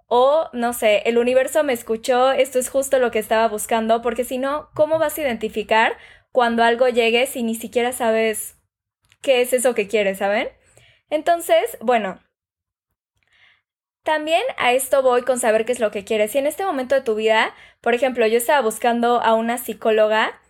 O, 0.07 0.49
no 0.53 0.73
sé, 0.73 1.01
el 1.05 1.17
universo 1.17 1.63
me 1.63 1.73
escuchó, 1.73 2.31
esto 2.31 2.59
es 2.59 2.69
justo 2.69 2.99
lo 2.99 3.09
que 3.09 3.17
estaba 3.19 3.47
buscando, 3.47 4.03
porque 4.03 4.23
si 4.23 4.37
no, 4.37 4.69
¿cómo 4.75 4.99
vas 4.99 5.17
a 5.17 5.21
identificar 5.21 5.97
cuando 6.35 6.63
algo 6.65 6.89
llegue 6.89 7.27
si 7.27 7.43
ni 7.43 7.55
siquiera 7.55 7.93
sabes 7.93 8.57
qué 9.21 9.41
es 9.41 9.53
eso 9.53 9.73
que 9.73 9.87
quieres, 9.87 10.17
¿saben? 10.19 10.49
Entonces, 11.09 11.77
bueno, 11.79 12.19
también 14.03 14.43
a 14.57 14.73
esto 14.73 15.01
voy 15.01 15.23
con 15.23 15.39
saber 15.39 15.65
qué 15.65 15.71
es 15.71 15.79
lo 15.79 15.91
que 15.91 16.03
quieres. 16.03 16.31
Si 16.33 16.37
en 16.37 16.45
este 16.47 16.65
momento 16.65 16.93
de 16.93 17.01
tu 17.01 17.15
vida, 17.15 17.55
por 17.81 17.93
ejemplo, 17.93 18.27
yo 18.27 18.37
estaba 18.37 18.61
buscando 18.61 19.21
a 19.21 19.33
una 19.33 19.57
psicóloga, 19.57 20.41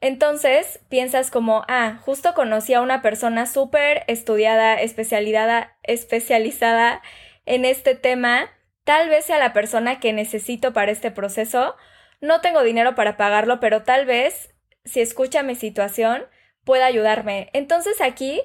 Entonces 0.00 0.80
piensas 0.88 1.30
como, 1.30 1.64
ah, 1.68 2.00
justo 2.04 2.34
conocí 2.34 2.74
a 2.74 2.80
una 2.82 3.02
persona 3.02 3.46
súper 3.46 4.04
estudiada, 4.08 4.76
especializada, 4.76 5.76
especializada 5.84 7.02
en 7.46 7.64
este 7.64 7.94
tema, 7.96 8.50
tal 8.84 9.08
vez 9.08 9.26
sea 9.26 9.38
la 9.38 9.52
persona 9.52 10.00
que 10.00 10.12
necesito 10.12 10.72
para 10.72 10.92
este 10.92 11.10
proceso. 11.10 11.76
No 12.20 12.40
tengo 12.40 12.62
dinero 12.62 12.94
para 12.94 13.16
pagarlo, 13.16 13.60
pero 13.60 13.82
tal 13.84 14.06
vez, 14.06 14.50
si 14.88 15.00
escucha 15.00 15.42
mi 15.42 15.54
situación, 15.54 16.24
pueda 16.64 16.86
ayudarme. 16.86 17.50
Entonces 17.52 18.00
aquí, 18.00 18.42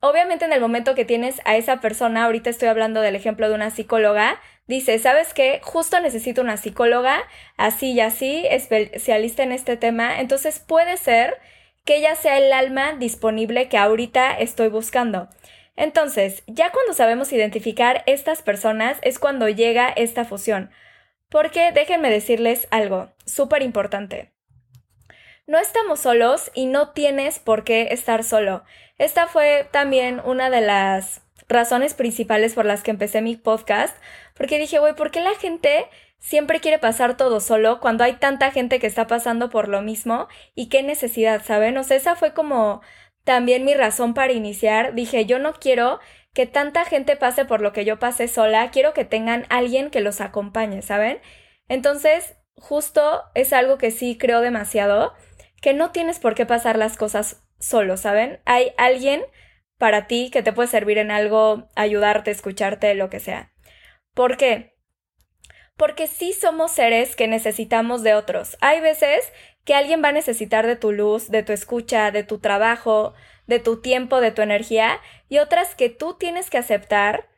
obviamente 0.00 0.44
en 0.44 0.52
el 0.52 0.60
momento 0.60 0.94
que 0.94 1.04
tienes 1.04 1.40
a 1.44 1.56
esa 1.56 1.80
persona, 1.80 2.24
ahorita 2.24 2.50
estoy 2.50 2.68
hablando 2.68 3.00
del 3.00 3.16
ejemplo 3.16 3.48
de 3.48 3.54
una 3.54 3.70
psicóloga, 3.70 4.40
dice, 4.66 4.98
¿sabes 4.98 5.34
qué? 5.34 5.60
Justo 5.62 6.00
necesito 6.00 6.40
una 6.40 6.56
psicóloga 6.56 7.22
así 7.56 7.92
y 7.92 8.00
así, 8.00 8.44
especialista 8.48 9.42
en 9.42 9.52
este 9.52 9.76
tema. 9.76 10.20
Entonces 10.20 10.60
puede 10.60 10.96
ser 10.96 11.38
que 11.84 11.96
ella 11.96 12.14
sea 12.14 12.38
el 12.38 12.52
alma 12.52 12.94
disponible 12.94 13.68
que 13.68 13.78
ahorita 13.78 14.32
estoy 14.32 14.68
buscando. 14.68 15.28
Entonces, 15.76 16.42
ya 16.46 16.70
cuando 16.70 16.92
sabemos 16.92 17.32
identificar 17.32 18.02
estas 18.06 18.42
personas 18.42 18.98
es 19.02 19.18
cuando 19.18 19.48
llega 19.48 19.88
esta 19.88 20.24
fusión. 20.24 20.70
Porque 21.28 21.72
déjenme 21.72 22.10
decirles 22.10 22.68
algo 22.70 23.10
súper 23.24 23.62
importante. 23.62 24.31
No 25.52 25.58
estamos 25.58 26.00
solos 26.00 26.50
y 26.54 26.64
no 26.64 26.92
tienes 26.92 27.38
por 27.38 27.62
qué 27.62 27.88
estar 27.90 28.24
solo. 28.24 28.64
Esta 28.96 29.26
fue 29.26 29.68
también 29.70 30.22
una 30.24 30.48
de 30.48 30.62
las 30.62 31.20
razones 31.46 31.92
principales 31.92 32.54
por 32.54 32.64
las 32.64 32.82
que 32.82 32.90
empecé 32.90 33.20
mi 33.20 33.36
podcast, 33.36 33.94
porque 34.34 34.58
dije, 34.58 34.78
güey, 34.78 34.94
¿por 34.94 35.10
qué 35.10 35.20
la 35.20 35.34
gente 35.34 35.90
siempre 36.18 36.60
quiere 36.60 36.78
pasar 36.78 37.18
todo 37.18 37.38
solo 37.38 37.80
cuando 37.80 38.02
hay 38.02 38.14
tanta 38.14 38.50
gente 38.50 38.78
que 38.78 38.86
está 38.86 39.06
pasando 39.06 39.50
por 39.50 39.68
lo 39.68 39.82
mismo 39.82 40.26
y 40.54 40.70
qué 40.70 40.82
necesidad, 40.82 41.44
¿saben? 41.44 41.76
O 41.76 41.84
sea, 41.84 41.98
esa 41.98 42.16
fue 42.16 42.32
como 42.32 42.80
también 43.22 43.66
mi 43.66 43.74
razón 43.74 44.14
para 44.14 44.32
iniciar. 44.32 44.94
Dije, 44.94 45.26
yo 45.26 45.38
no 45.38 45.52
quiero 45.52 46.00
que 46.32 46.46
tanta 46.46 46.86
gente 46.86 47.14
pase 47.14 47.44
por 47.44 47.60
lo 47.60 47.74
que 47.74 47.84
yo 47.84 47.98
pasé 47.98 48.26
sola, 48.26 48.70
quiero 48.70 48.94
que 48.94 49.04
tengan 49.04 49.44
alguien 49.50 49.90
que 49.90 50.00
los 50.00 50.22
acompañe, 50.22 50.80
¿saben? 50.80 51.20
Entonces, 51.68 52.36
justo 52.56 53.24
es 53.34 53.52
algo 53.52 53.76
que 53.76 53.90
sí 53.90 54.16
creo 54.16 54.40
demasiado, 54.40 55.12
que 55.62 55.72
no 55.72 55.92
tienes 55.92 56.18
por 56.18 56.34
qué 56.34 56.44
pasar 56.44 56.76
las 56.76 56.98
cosas 56.98 57.40
solo, 57.58 57.96
¿saben? 57.96 58.40
Hay 58.44 58.72
alguien 58.76 59.22
para 59.78 60.06
ti 60.06 60.28
que 60.30 60.42
te 60.42 60.52
puede 60.52 60.68
servir 60.68 60.98
en 60.98 61.10
algo, 61.10 61.68
ayudarte, 61.76 62.30
escucharte, 62.30 62.94
lo 62.94 63.08
que 63.08 63.20
sea. 63.20 63.52
¿Por 64.12 64.36
qué? 64.36 64.76
Porque 65.76 66.08
sí 66.08 66.32
somos 66.32 66.72
seres 66.72 67.16
que 67.16 67.28
necesitamos 67.28 68.02
de 68.02 68.14
otros. 68.14 68.58
Hay 68.60 68.80
veces 68.80 69.32
que 69.64 69.74
alguien 69.74 70.02
va 70.02 70.08
a 70.08 70.12
necesitar 70.12 70.66
de 70.66 70.76
tu 70.76 70.92
luz, 70.92 71.30
de 71.30 71.44
tu 71.44 71.52
escucha, 71.52 72.10
de 72.10 72.24
tu 72.24 72.40
trabajo, 72.40 73.14
de 73.46 73.60
tu 73.60 73.80
tiempo, 73.80 74.20
de 74.20 74.32
tu 74.32 74.42
energía, 74.42 75.00
y 75.28 75.38
otras 75.38 75.76
que 75.76 75.88
tú 75.88 76.14
tienes 76.14 76.50
que 76.50 76.58
aceptar 76.58 77.28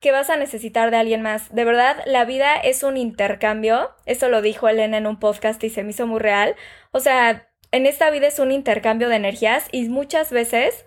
que 0.00 0.12
vas 0.12 0.30
a 0.30 0.36
necesitar 0.36 0.90
de 0.90 0.96
alguien 0.96 1.22
más. 1.22 1.54
De 1.54 1.64
verdad, 1.64 2.02
la 2.06 2.24
vida 2.24 2.56
es 2.56 2.82
un 2.82 2.96
intercambio. 2.96 3.90
Eso 4.06 4.28
lo 4.28 4.42
dijo 4.42 4.68
Elena 4.68 4.96
en 4.96 5.06
un 5.06 5.20
podcast 5.20 5.62
y 5.62 5.70
se 5.70 5.84
me 5.84 5.90
hizo 5.90 6.06
muy 6.06 6.20
real. 6.20 6.56
O 6.90 7.00
sea, 7.00 7.48
en 7.70 7.86
esta 7.86 8.10
vida 8.10 8.26
es 8.26 8.38
un 8.38 8.50
intercambio 8.50 9.08
de 9.08 9.16
energías 9.16 9.68
y 9.72 9.88
muchas 9.88 10.32
veces 10.32 10.86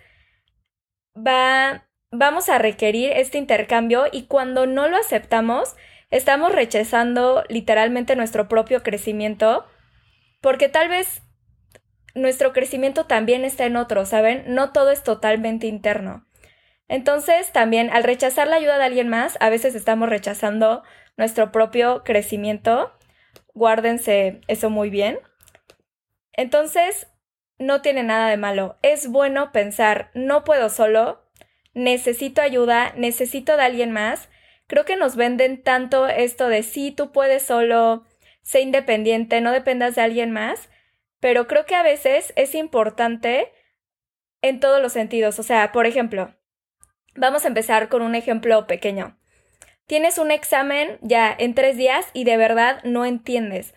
va, 1.15 1.88
vamos 2.12 2.50
a 2.50 2.58
requerir 2.58 3.12
este 3.12 3.38
intercambio 3.38 4.05
y 4.12 4.24
cuando 4.24 4.65
no 4.65 4.88
lo 4.88 4.98
aceptamos, 4.98 5.75
estamos 6.10 6.51
rechazando 6.51 7.43
literalmente 7.50 8.15
nuestro 8.15 8.48
propio 8.48 8.84
crecimiento, 8.84 9.65
porque 10.41 10.70
tal 10.70 10.89
vez 10.89 11.22
nuestro 12.15 12.51
crecimiento 12.51 13.05
también 13.05 13.46
está 13.46 13.65
en 13.65 13.77
otro, 13.77 14.05
¿saben? 14.05 14.43
No 14.48 14.72
todo 14.72 14.91
es 14.91 15.03
totalmente 15.03 15.67
interno. 15.67 16.25
Entonces, 16.87 17.51
también 17.51 17.89
al 17.89 18.03
rechazar 18.03 18.47
la 18.47 18.57
ayuda 18.57 18.77
de 18.77 18.83
alguien 18.83 19.09
más, 19.09 19.37
a 19.39 19.49
veces 19.49 19.75
estamos 19.75 20.09
rechazando 20.09 20.83
nuestro 21.17 21.51
propio 21.51 22.03
crecimiento. 22.03 22.91
Guárdense 23.53 24.41
eso 24.47 24.69
muy 24.69 24.89
bien. 24.89 25.19
Entonces, 26.33 27.07
no 27.57 27.81
tiene 27.81 28.03
nada 28.03 28.29
de 28.29 28.37
malo. 28.37 28.77
Es 28.81 29.07
bueno 29.07 29.51
pensar, 29.51 30.11
no 30.13 30.43
puedo 30.43 30.69
solo, 30.69 31.23
necesito 31.73 32.41
ayuda, 32.41 32.93
necesito 32.95 33.57
de 33.57 33.63
alguien 33.63 33.91
más. 33.91 34.29
Creo 34.67 34.85
que 34.85 34.95
nos 34.95 35.15
venden 35.15 35.61
tanto 35.61 36.07
esto 36.07 36.47
de 36.47 36.63
sí, 36.63 36.91
tú 36.91 37.11
puedes 37.11 37.43
solo, 37.43 38.05
sé 38.41 38.61
independiente, 38.61 39.41
no 39.41 39.51
dependas 39.51 39.95
de 39.95 40.01
alguien 40.01 40.31
más, 40.31 40.69
pero 41.19 41.47
creo 41.47 41.65
que 41.65 41.75
a 41.75 41.83
veces 41.83 42.33
es 42.35 42.55
importante 42.55 43.51
en 44.41 44.59
todos 44.59 44.81
los 44.81 44.93
sentidos. 44.93 45.39
O 45.39 45.43
sea, 45.43 45.71
por 45.71 45.85
ejemplo, 45.85 46.33
vamos 47.15 47.46
a 47.46 47.48
empezar 47.48 47.89
con 47.89 48.01
un 48.01 48.15
ejemplo 48.15 48.67
pequeño. 48.67 49.17
Tienes 49.86 50.17
un 50.17 50.32
examen 50.32 50.98
ya 51.01 51.36
en 51.38 51.55
tres 51.55 51.77
días 51.77 52.05
y 52.13 52.24
de 52.24 52.38
verdad 52.38 52.82
no 52.84 53.05
entiendes 53.05 53.74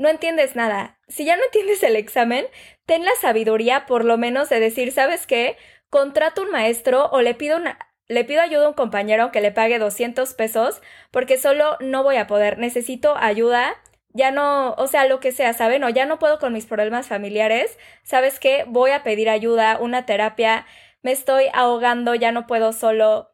no 0.00 0.08
entiendes 0.08 0.56
nada. 0.56 0.98
Si 1.08 1.26
ya 1.26 1.36
no 1.36 1.44
entiendes 1.44 1.82
el 1.82 1.94
examen, 1.94 2.46
ten 2.86 3.04
la 3.04 3.10
sabiduría 3.20 3.84
por 3.84 4.06
lo 4.06 4.16
menos 4.16 4.48
de 4.48 4.58
decir, 4.58 4.92
¿sabes 4.92 5.26
qué? 5.26 5.58
Contrato 5.90 6.40
un 6.40 6.50
maestro 6.50 7.10
o 7.12 7.20
le 7.20 7.34
pido 7.34 7.58
una, 7.58 7.78
le 8.08 8.24
pido 8.24 8.40
ayuda 8.40 8.64
a 8.64 8.68
un 8.70 8.74
compañero 8.74 9.30
que 9.30 9.42
le 9.42 9.52
pague 9.52 9.78
200 9.78 10.32
pesos 10.32 10.80
porque 11.10 11.36
solo 11.36 11.76
no 11.80 12.02
voy 12.02 12.16
a 12.16 12.26
poder, 12.26 12.56
necesito 12.56 13.14
ayuda, 13.14 13.76
ya 14.14 14.30
no, 14.30 14.72
o 14.78 14.86
sea, 14.86 15.04
lo 15.04 15.20
que 15.20 15.32
sea, 15.32 15.52
¿saben? 15.52 15.84
O 15.84 15.90
ya 15.90 16.06
no 16.06 16.18
puedo 16.18 16.38
con 16.38 16.54
mis 16.54 16.64
problemas 16.64 17.06
familiares, 17.06 17.78
¿sabes 18.02 18.40
qué? 18.40 18.64
Voy 18.66 18.92
a 18.92 19.02
pedir 19.02 19.28
ayuda, 19.28 19.76
una 19.78 20.06
terapia, 20.06 20.64
me 21.02 21.12
estoy 21.12 21.44
ahogando, 21.52 22.14
ya 22.14 22.32
no 22.32 22.46
puedo 22.46 22.72
solo, 22.72 23.30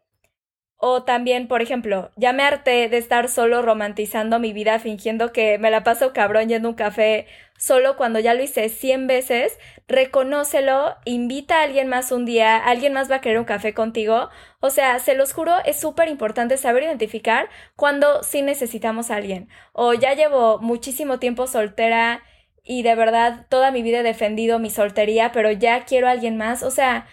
o 0.78 1.04
también, 1.04 1.48
por 1.48 1.62
ejemplo, 1.62 2.10
ya 2.16 2.32
me 2.34 2.42
harté 2.42 2.88
de 2.90 2.98
estar 2.98 3.28
solo 3.30 3.62
romantizando 3.62 4.38
mi 4.38 4.52
vida 4.52 4.78
fingiendo 4.78 5.32
que 5.32 5.58
me 5.58 5.70
la 5.70 5.84
paso 5.84 6.12
cabrón 6.12 6.48
yendo 6.50 6.68
un 6.68 6.74
café 6.74 7.26
solo 7.58 7.96
cuando 7.96 8.18
ya 8.20 8.34
lo 8.34 8.42
hice 8.42 8.68
100 8.68 9.06
veces, 9.06 9.58
reconócelo, 9.88 10.96
invita 11.06 11.60
a 11.60 11.62
alguien 11.62 11.88
más 11.88 12.12
un 12.12 12.26
día, 12.26 12.58
alguien 12.58 12.92
más 12.92 13.10
va 13.10 13.16
a 13.16 13.20
querer 13.22 13.38
un 13.38 13.46
café 13.46 13.72
contigo. 13.72 14.28
O 14.60 14.68
sea, 14.68 14.98
se 14.98 15.14
los 15.14 15.32
juro, 15.32 15.54
es 15.64 15.80
súper 15.80 16.08
importante 16.08 16.58
saber 16.58 16.82
identificar 16.82 17.48
cuando 17.74 18.22
sí 18.22 18.42
necesitamos 18.42 19.10
a 19.10 19.16
alguien. 19.16 19.48
O 19.72 19.94
ya 19.94 20.12
llevo 20.12 20.58
muchísimo 20.58 21.18
tiempo 21.18 21.46
soltera 21.46 22.22
y 22.62 22.82
de 22.82 22.94
verdad 22.94 23.46
toda 23.48 23.70
mi 23.70 23.80
vida 23.82 24.00
he 24.00 24.02
defendido 24.02 24.58
mi 24.58 24.68
soltería, 24.68 25.32
pero 25.32 25.50
ya 25.52 25.84
quiero 25.86 26.08
a 26.08 26.10
alguien 26.10 26.36
más. 26.36 26.62
O 26.62 26.70
sea, 26.70 27.06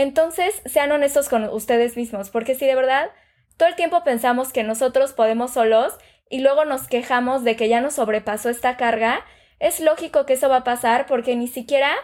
entonces, 0.00 0.62
sean 0.66 0.92
honestos 0.92 1.28
con 1.28 1.44
ustedes 1.44 1.96
mismos, 1.96 2.30
porque 2.30 2.54
si 2.54 2.66
de 2.66 2.74
verdad 2.74 3.10
todo 3.56 3.68
el 3.68 3.76
tiempo 3.76 4.04
pensamos 4.04 4.52
que 4.52 4.62
nosotros 4.62 5.12
podemos 5.12 5.52
solos 5.52 5.98
y 6.28 6.40
luego 6.40 6.64
nos 6.64 6.88
quejamos 6.88 7.44
de 7.44 7.56
que 7.56 7.68
ya 7.68 7.80
nos 7.80 7.94
sobrepasó 7.94 8.48
esta 8.48 8.76
carga, 8.76 9.24
es 9.58 9.80
lógico 9.80 10.26
que 10.26 10.34
eso 10.34 10.48
va 10.48 10.56
a 10.56 10.64
pasar 10.64 11.06
porque 11.06 11.36
ni 11.36 11.48
siquiera 11.48 11.94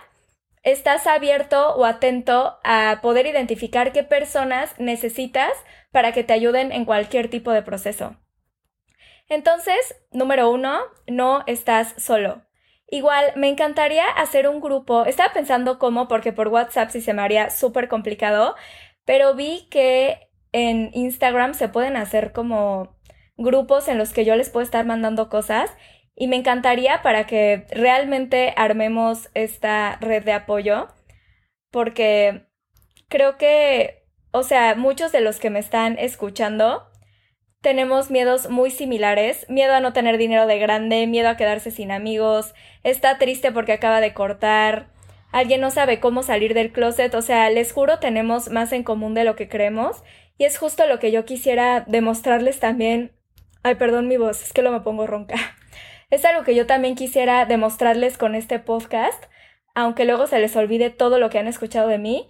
estás 0.62 1.06
abierto 1.06 1.74
o 1.76 1.84
atento 1.84 2.58
a 2.64 2.98
poder 3.00 3.26
identificar 3.26 3.92
qué 3.92 4.02
personas 4.02 4.74
necesitas 4.78 5.52
para 5.92 6.12
que 6.12 6.24
te 6.24 6.32
ayuden 6.32 6.72
en 6.72 6.84
cualquier 6.84 7.30
tipo 7.30 7.52
de 7.52 7.62
proceso. 7.62 8.16
Entonces, 9.28 9.96
número 10.12 10.50
uno, 10.50 10.80
no 11.06 11.42
estás 11.46 11.94
solo. 11.96 12.45
Igual, 12.88 13.32
me 13.36 13.48
encantaría 13.48 14.08
hacer 14.08 14.48
un 14.48 14.60
grupo. 14.60 15.04
Estaba 15.04 15.32
pensando 15.32 15.78
cómo, 15.78 16.08
porque 16.08 16.32
por 16.32 16.48
WhatsApp 16.48 16.90
sí 16.90 17.00
se 17.00 17.14
me 17.14 17.22
haría 17.22 17.50
súper 17.50 17.88
complicado, 17.88 18.54
pero 19.04 19.34
vi 19.34 19.68
que 19.70 20.30
en 20.52 20.90
Instagram 20.94 21.54
se 21.54 21.68
pueden 21.68 21.96
hacer 21.96 22.32
como 22.32 22.96
grupos 23.36 23.88
en 23.88 23.98
los 23.98 24.12
que 24.12 24.24
yo 24.24 24.36
les 24.36 24.50
puedo 24.50 24.64
estar 24.64 24.86
mandando 24.86 25.28
cosas 25.28 25.70
y 26.14 26.28
me 26.28 26.36
encantaría 26.36 27.02
para 27.02 27.26
que 27.26 27.66
realmente 27.70 28.54
armemos 28.56 29.28
esta 29.34 29.98
red 30.00 30.24
de 30.24 30.32
apoyo, 30.32 30.88
porque 31.70 32.46
creo 33.08 33.36
que, 33.36 34.06
o 34.30 34.42
sea, 34.42 34.74
muchos 34.76 35.12
de 35.12 35.20
los 35.20 35.38
que 35.38 35.50
me 35.50 35.58
están 35.58 35.98
escuchando 35.98 36.88
tenemos 37.66 38.12
miedos 38.12 38.48
muy 38.48 38.70
similares, 38.70 39.44
miedo 39.48 39.74
a 39.74 39.80
no 39.80 39.92
tener 39.92 40.18
dinero 40.18 40.46
de 40.46 40.60
grande, 40.60 41.08
miedo 41.08 41.28
a 41.28 41.36
quedarse 41.36 41.72
sin 41.72 41.90
amigos, 41.90 42.54
está 42.84 43.18
triste 43.18 43.50
porque 43.50 43.72
acaba 43.72 44.00
de 44.00 44.14
cortar, 44.14 44.86
alguien 45.32 45.60
no 45.60 45.72
sabe 45.72 45.98
cómo 45.98 46.22
salir 46.22 46.54
del 46.54 46.70
closet, 46.70 47.12
o 47.16 47.22
sea, 47.22 47.50
les 47.50 47.72
juro 47.72 47.98
tenemos 47.98 48.50
más 48.50 48.70
en 48.72 48.84
común 48.84 49.14
de 49.14 49.24
lo 49.24 49.34
que 49.34 49.48
creemos. 49.48 50.04
Y 50.38 50.44
es 50.44 50.58
justo 50.58 50.86
lo 50.86 51.00
que 51.00 51.10
yo 51.10 51.24
quisiera 51.24 51.84
demostrarles 51.88 52.60
también. 52.60 53.10
Ay, 53.64 53.74
perdón 53.74 54.06
mi 54.06 54.16
voz, 54.16 54.44
es 54.44 54.52
que 54.52 54.62
lo 54.62 54.70
me 54.70 54.82
pongo 54.82 55.08
ronca. 55.08 55.34
Es 56.08 56.24
algo 56.24 56.44
que 56.44 56.54
yo 56.54 56.66
también 56.66 56.94
quisiera 56.94 57.46
demostrarles 57.46 58.16
con 58.16 58.36
este 58.36 58.60
podcast, 58.60 59.24
aunque 59.74 60.04
luego 60.04 60.28
se 60.28 60.38
les 60.38 60.54
olvide 60.54 60.90
todo 60.90 61.18
lo 61.18 61.30
que 61.30 61.40
han 61.40 61.48
escuchado 61.48 61.88
de 61.88 61.98
mí, 61.98 62.28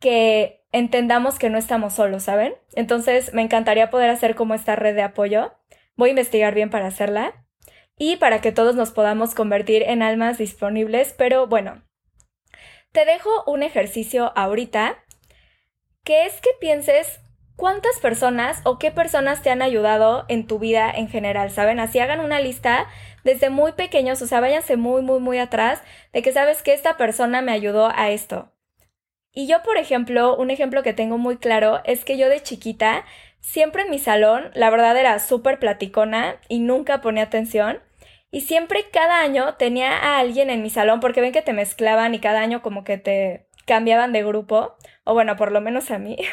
que 0.00 0.64
entendamos 0.72 1.38
que 1.38 1.50
no 1.50 1.58
estamos 1.58 1.94
solos, 1.94 2.24
¿saben? 2.24 2.54
Entonces 2.74 3.32
me 3.34 3.42
encantaría 3.42 3.90
poder 3.90 4.10
hacer 4.10 4.34
como 4.34 4.54
esta 4.54 4.76
red 4.76 4.94
de 4.94 5.02
apoyo. 5.02 5.54
Voy 5.96 6.10
a 6.10 6.10
investigar 6.10 6.54
bien 6.54 6.70
para 6.70 6.86
hacerla. 6.86 7.34
y 7.98 8.16
para 8.16 8.40
que 8.40 8.52
todos 8.52 8.74
nos 8.76 8.90
podamos 8.90 9.34
convertir 9.34 9.82
en 9.82 10.02
almas 10.02 10.38
disponibles. 10.38 11.14
Pero 11.16 11.46
bueno, 11.46 11.82
te 12.92 13.04
dejo 13.04 13.44
un 13.46 13.62
ejercicio 13.62 14.32
ahorita, 14.36 15.04
que 16.04 16.26
es 16.26 16.40
que 16.40 16.50
pienses 16.60 17.20
cuántas 17.56 17.98
personas 18.00 18.60
o 18.64 18.78
qué 18.78 18.90
personas 18.90 19.42
te 19.42 19.50
han 19.50 19.62
ayudado 19.62 20.26
en 20.28 20.46
tu 20.46 20.58
vida 20.58 20.90
en 20.90 21.08
general, 21.08 21.50
¿saben? 21.50 21.80
Así 21.80 21.98
hagan 21.98 22.20
una 22.20 22.40
lista 22.40 22.86
desde 23.24 23.50
muy 23.50 23.72
pequeños, 23.72 24.20
o 24.22 24.26
sea, 24.26 24.40
váyanse 24.40 24.76
muy, 24.76 25.02
muy, 25.02 25.20
muy 25.20 25.38
atrás 25.38 25.82
de 26.12 26.22
que 26.22 26.32
sabes 26.32 26.62
que 26.62 26.74
esta 26.74 26.96
persona 26.96 27.42
me 27.42 27.52
ayudó 27.52 27.90
a 27.94 28.10
esto. 28.10 28.52
Y 29.36 29.46
yo, 29.46 29.62
por 29.62 29.76
ejemplo, 29.76 30.34
un 30.34 30.50
ejemplo 30.50 30.82
que 30.82 30.94
tengo 30.94 31.18
muy 31.18 31.36
claro 31.36 31.82
es 31.84 32.06
que 32.06 32.16
yo 32.16 32.30
de 32.30 32.42
chiquita, 32.42 33.04
siempre 33.40 33.82
en 33.82 33.90
mi 33.90 33.98
salón, 33.98 34.50
la 34.54 34.70
verdad 34.70 34.96
era 34.96 35.18
súper 35.18 35.58
platicona 35.58 36.40
y 36.48 36.58
nunca 36.58 37.02
ponía 37.02 37.24
atención. 37.24 37.82
Y 38.30 38.40
siempre 38.40 38.86
cada 38.90 39.20
año 39.20 39.56
tenía 39.56 39.94
a 39.94 40.20
alguien 40.20 40.48
en 40.48 40.62
mi 40.62 40.70
salón, 40.70 41.00
porque 41.00 41.20
ven 41.20 41.32
que 41.32 41.42
te 41.42 41.52
mezclaban 41.52 42.14
y 42.14 42.18
cada 42.18 42.40
año 42.40 42.62
como 42.62 42.82
que 42.82 42.96
te 42.96 43.46
cambiaban 43.66 44.14
de 44.14 44.24
grupo, 44.24 44.74
o 45.04 45.12
bueno, 45.12 45.36
por 45.36 45.52
lo 45.52 45.60
menos 45.60 45.90
a 45.90 45.98
mí. 45.98 46.16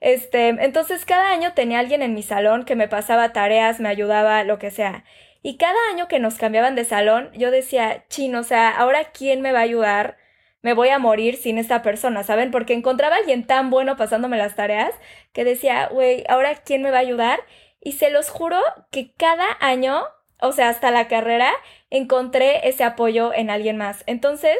Este, 0.00 0.48
entonces 0.48 1.06
cada 1.06 1.30
año 1.30 1.54
tenía 1.54 1.78
alguien 1.78 2.02
en 2.02 2.12
mi 2.14 2.22
salón 2.22 2.64
que 2.66 2.76
me 2.76 2.88
pasaba 2.88 3.32
tareas, 3.32 3.80
me 3.80 3.88
ayudaba, 3.88 4.44
lo 4.44 4.58
que 4.58 4.70
sea. 4.70 5.04
Y 5.40 5.56
cada 5.56 5.78
año 5.90 6.08
que 6.08 6.18
nos 6.18 6.34
cambiaban 6.34 6.74
de 6.74 6.84
salón, 6.84 7.30
yo 7.32 7.50
decía, 7.50 8.04
chino, 8.08 8.40
o 8.40 8.42
sea, 8.42 8.70
ahora 8.70 9.12
quién 9.12 9.40
me 9.40 9.52
va 9.52 9.60
a 9.60 9.62
ayudar? 9.62 10.18
Me 10.64 10.72
voy 10.72 10.88
a 10.88 10.98
morir 10.98 11.36
sin 11.36 11.58
esta 11.58 11.82
persona, 11.82 12.24
¿saben? 12.24 12.50
Porque 12.50 12.72
encontraba 12.72 13.16
a 13.16 13.18
alguien 13.18 13.46
tan 13.46 13.68
bueno 13.68 13.98
pasándome 13.98 14.38
las 14.38 14.56
tareas 14.56 14.94
que 15.34 15.44
decía, 15.44 15.88
güey, 15.92 16.24
ahora 16.26 16.54
quién 16.54 16.80
me 16.80 16.90
va 16.90 16.96
a 16.96 17.00
ayudar? 17.00 17.40
Y 17.82 17.92
se 17.92 18.08
los 18.08 18.30
juro 18.30 18.58
que 18.90 19.12
cada 19.12 19.44
año, 19.60 20.04
o 20.40 20.52
sea, 20.52 20.70
hasta 20.70 20.90
la 20.90 21.06
carrera, 21.06 21.52
encontré 21.90 22.66
ese 22.66 22.82
apoyo 22.82 23.34
en 23.34 23.50
alguien 23.50 23.76
más. 23.76 24.04
Entonces, 24.06 24.56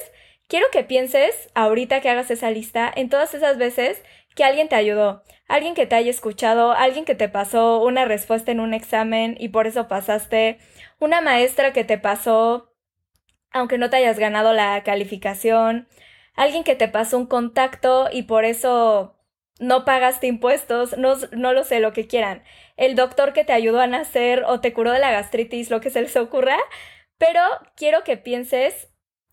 quiero 0.46 0.66
que 0.70 0.84
pienses, 0.84 1.48
ahorita 1.54 2.02
que 2.02 2.10
hagas 2.10 2.30
esa 2.30 2.50
lista, 2.50 2.92
en 2.94 3.08
todas 3.08 3.32
esas 3.32 3.56
veces 3.56 4.02
que 4.36 4.44
alguien 4.44 4.68
te 4.68 4.76
ayudó, 4.76 5.22
alguien 5.48 5.74
que 5.74 5.86
te 5.86 5.94
haya 5.94 6.10
escuchado, 6.10 6.72
alguien 6.72 7.06
que 7.06 7.14
te 7.14 7.30
pasó 7.30 7.82
una 7.82 8.04
respuesta 8.04 8.52
en 8.52 8.60
un 8.60 8.74
examen 8.74 9.36
y 9.40 9.48
por 9.48 9.66
eso 9.66 9.88
pasaste, 9.88 10.58
una 11.00 11.22
maestra 11.22 11.72
que 11.72 11.84
te 11.84 11.96
pasó 11.96 12.73
aunque 13.54 13.78
no 13.78 13.88
te 13.88 13.96
hayas 13.96 14.18
ganado 14.18 14.52
la 14.52 14.82
calificación, 14.82 15.88
alguien 16.34 16.64
que 16.64 16.74
te 16.74 16.88
pasó 16.88 17.16
un 17.16 17.26
contacto 17.26 18.08
y 18.12 18.24
por 18.24 18.44
eso 18.44 19.16
no 19.60 19.84
pagaste 19.84 20.26
impuestos, 20.26 20.98
no, 20.98 21.14
no 21.32 21.52
lo 21.52 21.64
sé, 21.64 21.80
lo 21.80 21.92
que 21.92 22.06
quieran, 22.08 22.42
el 22.76 22.96
doctor 22.96 23.32
que 23.32 23.44
te 23.44 23.52
ayudó 23.52 23.80
a 23.80 23.86
nacer 23.86 24.44
o 24.46 24.60
te 24.60 24.72
curó 24.72 24.92
de 24.92 24.98
la 24.98 25.12
gastritis, 25.12 25.70
lo 25.70 25.80
que 25.80 25.90
se 25.90 26.02
les 26.02 26.16
ocurra, 26.16 26.58
pero 27.16 27.40
quiero 27.76 28.02
que 28.04 28.16
pienses 28.16 28.88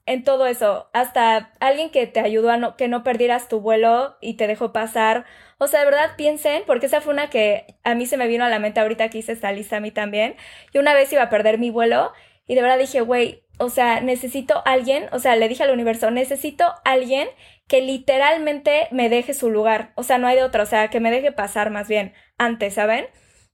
en 0.05 0.23
todo 0.23 0.45
eso, 0.45 0.89
hasta 0.93 1.53
alguien 1.59 1.89
que 1.89 2.05
te 2.07 2.19
ayudó 2.19 2.51
a 2.51 2.57
no, 2.57 2.75
que 2.77 2.87
no 2.87 3.03
perdieras 3.03 3.47
tu 3.47 3.59
vuelo 3.59 4.17
y 4.21 4.35
te 4.35 4.47
dejó 4.47 4.73
pasar. 4.73 5.25
O 5.57 5.67
sea, 5.67 5.81
de 5.81 5.85
verdad 5.85 6.15
piensen, 6.17 6.63
porque 6.65 6.87
esa 6.87 7.01
fue 7.01 7.13
una 7.13 7.29
que 7.29 7.77
a 7.83 7.93
mí 7.95 8.05
se 8.07 8.17
me 8.17 8.27
vino 8.27 8.43
a 8.43 8.49
la 8.49 8.59
mente 8.59 8.79
ahorita 8.79 9.09
que 9.09 9.19
hice 9.19 9.31
esta 9.31 9.51
lista 9.51 9.77
a 9.77 9.79
mí 9.79 9.91
también. 9.91 10.35
Y 10.73 10.79
una 10.79 10.93
vez 10.93 11.13
iba 11.13 11.23
a 11.23 11.29
perder 11.29 11.59
mi 11.59 11.69
vuelo 11.69 12.11
y 12.47 12.55
de 12.55 12.61
verdad 12.61 12.79
dije, 12.79 13.01
güey, 13.01 13.43
o 13.61 13.69
sea, 13.69 14.01
necesito 14.01 14.63
alguien, 14.65 15.07
o 15.11 15.19
sea, 15.19 15.35
le 15.35 15.47
dije 15.47 15.63
al 15.63 15.71
universo, 15.71 16.09
necesito 16.09 16.73
alguien 16.83 17.29
que 17.67 17.81
literalmente 17.81 18.87
me 18.89 19.07
deje 19.07 19.35
su 19.35 19.51
lugar. 19.51 19.93
O 19.95 20.03
sea, 20.03 20.17
no 20.17 20.27
hay 20.27 20.35
de 20.35 20.43
otra, 20.43 20.63
o 20.63 20.65
sea, 20.65 20.89
que 20.89 20.99
me 20.99 21.11
deje 21.11 21.31
pasar 21.31 21.69
más 21.69 21.87
bien 21.87 22.13
antes, 22.39 22.73
¿saben? 22.73 23.05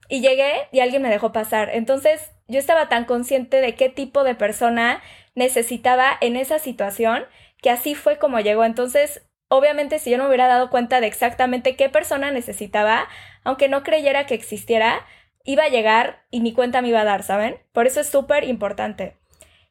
Y 0.07 0.21
llegué 0.21 0.53
y 0.71 0.79
alguien 0.79 1.01
me 1.01 1.09
dejó 1.09 1.33
pasar. 1.33 1.71
Entonces, 1.73 2.31
yo 2.47 2.57
estaba 2.57 2.87
tan 2.87 3.03
consciente 3.03 3.59
de 3.59 3.75
qué 3.75 3.89
tipo 3.89 4.23
de 4.23 4.33
persona 4.33 5.01
necesitaba 5.35 6.17
en 6.21 6.37
esa 6.37 6.57
situación, 6.57 7.25
que 7.61 7.69
así 7.69 7.93
fue 7.93 8.17
como 8.17 8.39
llegó. 8.39 8.63
Entonces, 8.63 9.27
obviamente 9.49 9.99
si 9.99 10.11
yo 10.11 10.17
no 10.17 10.27
hubiera 10.27 10.47
dado 10.47 10.69
cuenta 10.69 11.01
de 11.01 11.07
exactamente 11.07 11.75
qué 11.75 11.89
persona 11.89 12.31
necesitaba, 12.31 13.07
aunque 13.43 13.67
no 13.67 13.83
creyera 13.83 14.25
que 14.25 14.35
existiera, 14.35 15.05
iba 15.43 15.63
a 15.63 15.69
llegar 15.69 16.23
y 16.31 16.39
mi 16.39 16.53
cuenta 16.53 16.81
me 16.81 16.89
iba 16.89 17.01
a 17.01 17.05
dar, 17.05 17.23
¿saben? 17.23 17.57
Por 17.73 17.87
eso 17.87 17.99
es 17.99 18.07
súper 18.07 18.45
importante. 18.45 19.17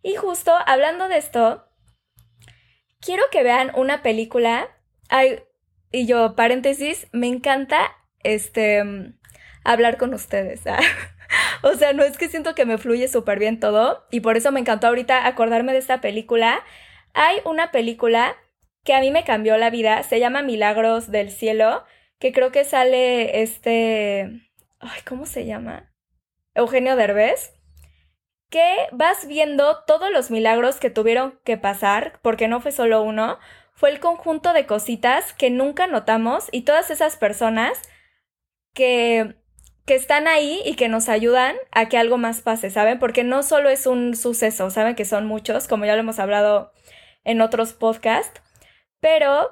Y 0.07 0.15
justo 0.15 0.53
hablando 0.67 1.09
de 1.09 1.17
esto, 1.17 1.67
quiero 3.01 3.25
que 3.33 3.43
vean 3.43 3.73
una 3.75 4.03
película. 4.03 4.69
Ay, 5.09 5.41
y 5.91 6.07
yo, 6.07 6.37
paréntesis, 6.37 7.09
me 7.11 7.27
encanta 7.27 7.91
este 8.23 8.85
hablar 9.65 9.97
con 9.97 10.15
ustedes. 10.15 10.65
¿ah? 10.69 10.79
o 11.65 11.73
sea, 11.73 11.93
no 11.93 12.05
es 12.05 12.19
que 12.19 12.29
siento 12.29 12.55
que 12.55 12.67
me 12.67 12.79
fluye 12.79 13.09
súper 13.09 13.41
bien 13.41 13.59
todo 13.59 14.07
y 14.13 14.21
por 14.21 14.37
eso 14.37 14.53
me 14.53 14.61
encantó 14.61 14.87
ahorita 14.87 15.27
acordarme 15.27 15.73
de 15.73 15.79
esta 15.79 16.01
película. 16.01 16.63
Hay 17.13 17.39
una 17.45 17.73
película 17.73 18.37
que 18.85 18.95
a 18.95 19.01
mí 19.01 19.11
me 19.11 19.25
cambió 19.25 19.57
la 19.57 19.71
vida, 19.71 20.05
se 20.05 20.21
llama 20.21 20.43
Milagros 20.43 21.11
del 21.11 21.33
Cielo, 21.33 21.85
que 22.21 22.31
creo 22.31 22.53
que 22.53 22.63
sale 22.63 23.43
este... 23.43 24.53
Ay, 24.79 25.01
¿cómo 25.05 25.27
se 25.27 25.47
llama? 25.47 25.93
Eugenio 26.55 26.95
Derbez 26.95 27.56
que 28.51 28.75
vas 28.93 29.27
viendo 29.27 29.83
todos 29.87 30.11
los 30.11 30.31
milagros 30.31 30.77
que 30.77 30.91
tuvieron 30.91 31.39
que 31.45 31.57
pasar, 31.57 32.19
porque 32.23 32.49
no 32.49 32.61
fue 32.61 32.73
solo 32.73 33.03
uno, 33.03 33.39
fue 33.73 33.91
el 33.91 34.01
conjunto 34.01 34.53
de 34.53 34.67
cositas 34.67 35.33
que 35.33 35.51
nunca 35.51 35.87
notamos 35.87 36.49
y 36.53 36.63
todas 36.63 36.91
esas 36.91 37.17
personas 37.17 37.81
que 38.73 39.37
que 39.87 39.95
están 39.95 40.27
ahí 40.27 40.61
y 40.67 40.75
que 40.75 40.89
nos 40.89 41.09
ayudan 41.09 41.55
a 41.71 41.89
que 41.89 41.97
algo 41.97 42.19
más 42.19 42.43
pase, 42.43 42.71
¿saben? 42.71 42.99
Porque 42.99 43.23
no 43.23 43.45
solo 43.45 43.71
es 43.71 43.87
un 43.87 44.17
suceso, 44.17 44.69
¿saben? 44.69 44.97
Que 44.97 45.05
son 45.05 45.27
muchos, 45.27 45.69
como 45.69 45.85
ya 45.87 45.95
lo 45.95 46.01
hemos 46.01 46.19
hablado 46.19 46.73
en 47.25 47.41
otros 47.41 47.73
podcasts, 47.73 48.43
pero 49.01 49.51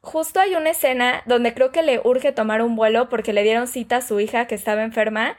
justo 0.00 0.38
hay 0.38 0.54
una 0.54 0.70
escena 0.70 1.22
donde 1.26 1.54
creo 1.54 1.72
que 1.72 1.82
le 1.82 2.00
urge 2.04 2.30
tomar 2.30 2.62
un 2.62 2.76
vuelo 2.76 3.08
porque 3.08 3.32
le 3.32 3.42
dieron 3.42 3.66
cita 3.66 3.96
a 3.96 4.00
su 4.00 4.20
hija 4.20 4.46
que 4.46 4.54
estaba 4.54 4.84
enferma 4.84 5.36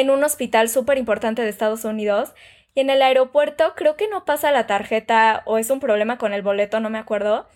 en 0.00 0.08
un 0.08 0.24
hospital 0.24 0.70
súper 0.70 0.96
importante 0.96 1.42
de 1.42 1.50
Estados 1.50 1.84
Unidos. 1.84 2.32
Y 2.74 2.80
en 2.80 2.88
el 2.88 3.02
aeropuerto 3.02 3.74
creo 3.76 3.94
que 3.96 4.08
no 4.08 4.24
pasa 4.24 4.50
la 4.50 4.66
tarjeta 4.66 5.42
o 5.44 5.58
es 5.58 5.68
un 5.68 5.80
problema 5.80 6.16
con 6.16 6.32
el 6.32 6.40
boleto, 6.40 6.80
no 6.80 6.88
me 6.88 6.98
acuerdo. 6.98 7.46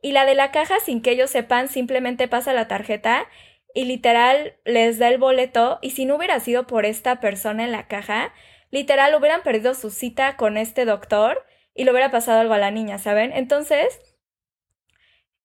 Y 0.00 0.12
la 0.12 0.24
de 0.24 0.34
la 0.34 0.50
caja, 0.50 0.80
sin 0.80 1.02
que 1.02 1.10
ellos 1.10 1.28
sepan, 1.28 1.68
simplemente 1.68 2.28
pasa 2.28 2.54
la 2.54 2.66
tarjeta 2.66 3.28
y 3.74 3.84
literal 3.84 4.56
les 4.64 4.98
da 4.98 5.08
el 5.08 5.18
boleto 5.18 5.78
y 5.82 5.90
si 5.90 6.06
no 6.06 6.16
hubiera 6.16 6.40
sido 6.40 6.66
por 6.66 6.86
esta 6.86 7.20
persona 7.20 7.62
en 7.64 7.72
la 7.72 7.86
caja, 7.88 8.32
literal 8.70 9.14
hubieran 9.14 9.42
perdido 9.42 9.74
su 9.74 9.90
cita 9.90 10.36
con 10.38 10.56
este 10.56 10.86
doctor 10.86 11.44
y 11.74 11.84
le 11.84 11.90
hubiera 11.90 12.10
pasado 12.10 12.40
algo 12.40 12.54
a 12.54 12.58
la 12.58 12.70
niña, 12.70 12.98
¿saben? 12.98 13.32
Entonces, 13.34 14.00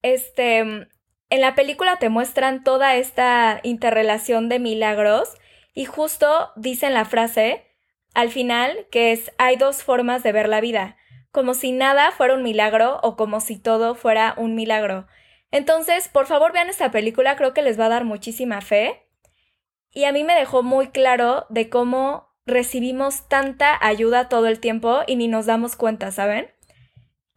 este, 0.01 0.59
en 0.59 1.41
la 1.41 1.55
película 1.55 1.99
te 1.99 2.07
muestran 2.07 2.63
toda 2.63 2.95
esta 2.95 3.59
interrelación 3.63 4.47
de 4.47 4.59
milagros 4.59 5.35
y 5.77 5.85
justo 5.85 6.49
dicen 6.55 6.95
la 6.95 7.05
frase 7.05 7.63
al 8.15 8.31
final 8.31 8.87
que 8.89 9.11
es 9.11 9.31
hay 9.37 9.57
dos 9.57 9.83
formas 9.83 10.23
de 10.23 10.31
ver 10.31 10.49
la 10.49 10.59
vida, 10.59 10.97
como 11.31 11.53
si 11.53 11.71
nada 11.71 12.09
fuera 12.09 12.33
un 12.33 12.41
milagro 12.41 12.99
o 13.03 13.15
como 13.15 13.41
si 13.41 13.59
todo 13.59 13.93
fuera 13.93 14.33
un 14.37 14.55
milagro. 14.55 15.05
Entonces, 15.51 16.07
por 16.07 16.25
favor 16.25 16.51
vean 16.51 16.69
esta 16.69 16.89
película, 16.89 17.35
creo 17.35 17.53
que 17.53 17.61
les 17.61 17.79
va 17.79 17.85
a 17.85 17.89
dar 17.89 18.05
muchísima 18.05 18.59
fe. 18.61 19.07
Y 19.91 20.05
a 20.05 20.11
mí 20.11 20.23
me 20.23 20.33
dejó 20.33 20.63
muy 20.63 20.87
claro 20.87 21.45
de 21.49 21.69
cómo 21.69 22.35
recibimos 22.47 23.29
tanta 23.29 23.77
ayuda 23.79 24.29
todo 24.29 24.47
el 24.47 24.59
tiempo 24.59 25.01
y 25.05 25.15
ni 25.15 25.27
nos 25.27 25.45
damos 25.45 25.75
cuenta, 25.75 26.11
¿saben? 26.11 26.49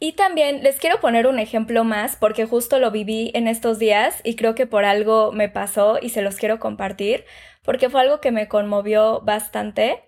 Y 0.03 0.13
también 0.13 0.63
les 0.63 0.79
quiero 0.79 0.99
poner 0.99 1.27
un 1.27 1.39
ejemplo 1.39 1.85
más 1.85 2.17
porque 2.17 2.47
justo 2.47 2.79
lo 2.79 2.91
viví 2.91 3.33
en 3.35 3.47
estos 3.47 3.79
días 3.79 4.23
y 4.25 4.35
creo 4.35 4.55
que 4.55 4.67
por 4.67 4.87
algo 4.87 5.31
me 5.31 5.51
pasó 5.51 5.99
y 6.01 6.09
se 6.09 6.23
los 6.23 6.37
quiero 6.37 6.59
compartir 6.59 7.27
porque 7.71 7.89
fue 7.89 8.01
algo 8.01 8.21
que 8.21 8.33
me 8.33 8.49
conmovió 8.49 9.21
bastante 9.21 10.03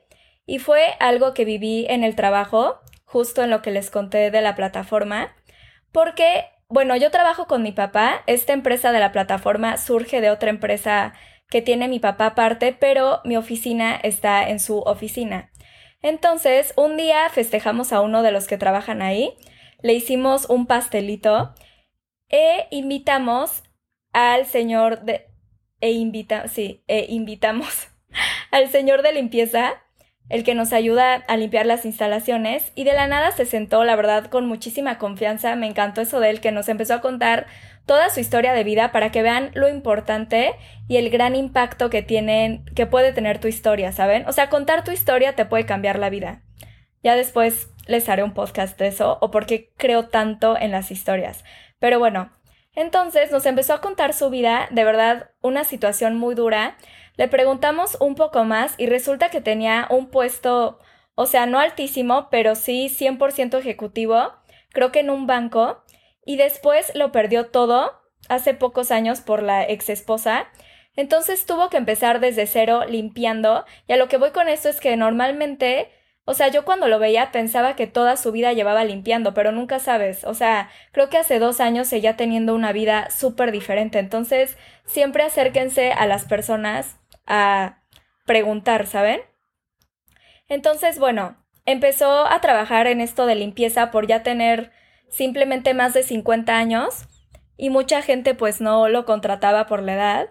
y 0.46 0.58
fue 0.58 0.82
algo 0.98 1.32
que 1.32 1.44
viví 1.44 1.86
en 1.88 2.02
el 2.02 2.16
trabajo, 2.16 2.80
justo 3.04 3.44
en 3.44 3.50
lo 3.50 3.62
que 3.62 3.70
les 3.70 3.88
conté 3.88 4.32
de 4.32 4.40
la 4.40 4.56
plataforma, 4.56 5.36
porque 5.92 6.46
bueno, 6.68 6.96
yo 6.96 7.12
trabajo 7.12 7.46
con 7.46 7.62
mi 7.62 7.70
papá. 7.70 8.24
Esta 8.26 8.52
empresa 8.52 8.90
de 8.90 8.98
la 8.98 9.12
plataforma 9.12 9.76
surge 9.76 10.20
de 10.20 10.30
otra 10.30 10.50
empresa 10.50 11.12
que 11.48 11.62
tiene 11.62 11.86
mi 11.86 12.00
papá 12.00 12.26
aparte, 12.26 12.72
pero 12.72 13.20
mi 13.24 13.36
oficina 13.36 13.94
está 13.94 14.48
en 14.48 14.58
su 14.58 14.80
oficina. 14.80 15.52
Entonces, 16.00 16.74
un 16.76 16.96
día 16.96 17.28
festejamos 17.30 17.92
a 17.92 18.00
uno 18.00 18.24
de 18.24 18.32
los 18.32 18.48
que 18.48 18.58
trabajan 18.58 19.02
ahí, 19.02 19.34
le 19.82 19.92
hicimos 19.92 20.50
un 20.50 20.66
pastelito 20.66 21.54
e 22.28 22.66
invitamos 22.72 23.62
al 24.12 24.46
señor 24.46 25.02
de... 25.02 25.31
e 25.82 26.48
sí, 26.48 26.82
e 26.88 27.06
invitamos 27.10 27.88
al 28.50 28.70
señor 28.70 29.02
de 29.02 29.12
limpieza 29.12 29.74
el 30.28 30.44
que 30.44 30.54
nos 30.54 30.72
ayuda 30.72 31.16
a 31.28 31.36
limpiar 31.36 31.66
las 31.66 31.84
instalaciones 31.84 32.72
y 32.74 32.84
de 32.84 32.94
la 32.94 33.06
nada 33.06 33.32
se 33.32 33.44
sentó, 33.44 33.84
la 33.84 33.96
verdad, 33.96 34.26
con 34.26 34.46
muchísima 34.46 34.96
confianza, 34.96 35.56
me 35.56 35.66
encantó 35.66 36.00
eso 36.00 36.20
de 36.20 36.30
él, 36.30 36.40
que 36.40 36.52
nos 36.52 36.70
empezó 36.70 36.94
a 36.94 37.00
contar 37.02 37.46
toda 37.84 38.08
su 38.08 38.20
historia 38.20 38.54
de 38.54 38.64
vida 38.64 38.92
para 38.92 39.10
que 39.12 39.22
vean 39.22 39.50
lo 39.52 39.68
importante 39.68 40.54
y 40.88 40.96
el 40.96 41.10
gran 41.10 41.36
impacto 41.36 41.90
que 41.90 42.00
tienen, 42.00 42.64
que 42.74 42.86
puede 42.86 43.12
tener 43.12 43.40
tu 43.40 43.48
historia, 43.48 43.92
¿saben? 43.92 44.26
O 44.26 44.32
sea, 44.32 44.48
contar 44.48 44.84
tu 44.84 44.90
historia 44.90 45.34
te 45.34 45.44
puede 45.44 45.66
cambiar 45.66 45.98
la 45.98 46.08
vida. 46.08 46.42
Ya 47.02 47.14
después 47.14 47.68
les 47.86 48.08
haré 48.08 48.22
un 48.22 48.32
podcast 48.32 48.78
de 48.78 48.86
eso 48.86 49.18
o 49.20 49.30
por 49.30 49.44
qué 49.44 49.72
creo 49.76 50.08
tanto 50.08 50.56
en 50.56 50.70
las 50.70 50.90
historias. 50.90 51.44
Pero 51.78 51.98
bueno, 51.98 52.30
entonces 52.74 53.30
nos 53.30 53.46
empezó 53.46 53.74
a 53.74 53.80
contar 53.80 54.14
su 54.14 54.30
vida, 54.30 54.68
de 54.70 54.84
verdad, 54.84 55.30
una 55.40 55.64
situación 55.64 56.16
muy 56.16 56.34
dura. 56.34 56.76
Le 57.16 57.28
preguntamos 57.28 57.96
un 58.00 58.14
poco 58.14 58.44
más 58.44 58.74
y 58.78 58.86
resulta 58.86 59.28
que 59.28 59.40
tenía 59.40 59.86
un 59.90 60.08
puesto, 60.08 60.78
o 61.14 61.26
sea, 61.26 61.46
no 61.46 61.58
altísimo, 61.58 62.28
pero 62.30 62.54
sí 62.54 62.88
100% 62.88 63.58
ejecutivo, 63.58 64.32
creo 64.70 64.92
que 64.92 65.00
en 65.00 65.10
un 65.10 65.26
banco, 65.26 65.84
y 66.24 66.36
después 66.36 66.94
lo 66.94 67.12
perdió 67.12 67.50
todo 67.50 68.00
hace 68.28 68.54
pocos 68.54 68.90
años 68.90 69.20
por 69.20 69.42
la 69.42 69.68
ex 69.68 69.90
esposa. 69.90 70.48
Entonces 70.94 71.44
tuvo 71.46 71.68
que 71.68 71.76
empezar 71.76 72.20
desde 72.20 72.46
cero 72.46 72.84
limpiando, 72.88 73.64
y 73.86 73.92
a 73.92 73.96
lo 73.96 74.08
que 74.08 74.16
voy 74.16 74.30
con 74.30 74.48
esto 74.48 74.68
es 74.68 74.80
que 74.80 74.96
normalmente 74.96 75.90
o 76.24 76.34
sea, 76.34 76.48
yo 76.48 76.64
cuando 76.64 76.86
lo 76.86 77.00
veía 77.00 77.32
pensaba 77.32 77.74
que 77.74 77.88
toda 77.88 78.16
su 78.16 78.30
vida 78.30 78.52
llevaba 78.52 78.84
limpiando, 78.84 79.34
pero 79.34 79.50
nunca 79.50 79.80
sabes. 79.80 80.24
O 80.24 80.34
sea, 80.34 80.70
creo 80.92 81.08
que 81.08 81.18
hace 81.18 81.40
dos 81.40 81.60
años 81.60 81.88
seguía 81.88 82.16
teniendo 82.16 82.54
una 82.54 82.72
vida 82.72 83.10
súper 83.10 83.50
diferente. 83.50 83.98
Entonces, 83.98 84.56
siempre 84.84 85.24
acérquense 85.24 85.92
a 85.92 86.06
las 86.06 86.24
personas 86.26 86.96
a 87.26 87.82
preguntar, 88.24 88.86
¿saben? 88.86 89.20
Entonces, 90.48 91.00
bueno, 91.00 91.36
empezó 91.66 92.26
a 92.26 92.40
trabajar 92.40 92.86
en 92.86 93.00
esto 93.00 93.26
de 93.26 93.34
limpieza 93.34 93.90
por 93.90 94.06
ya 94.06 94.22
tener 94.22 94.70
simplemente 95.08 95.74
más 95.74 95.92
de 95.92 96.04
50 96.04 96.56
años 96.56 97.08
y 97.56 97.70
mucha 97.70 98.00
gente 98.00 98.34
pues 98.34 98.60
no 98.60 98.88
lo 98.88 99.04
contrataba 99.04 99.66
por 99.66 99.82
la 99.82 99.94
edad. 99.94 100.30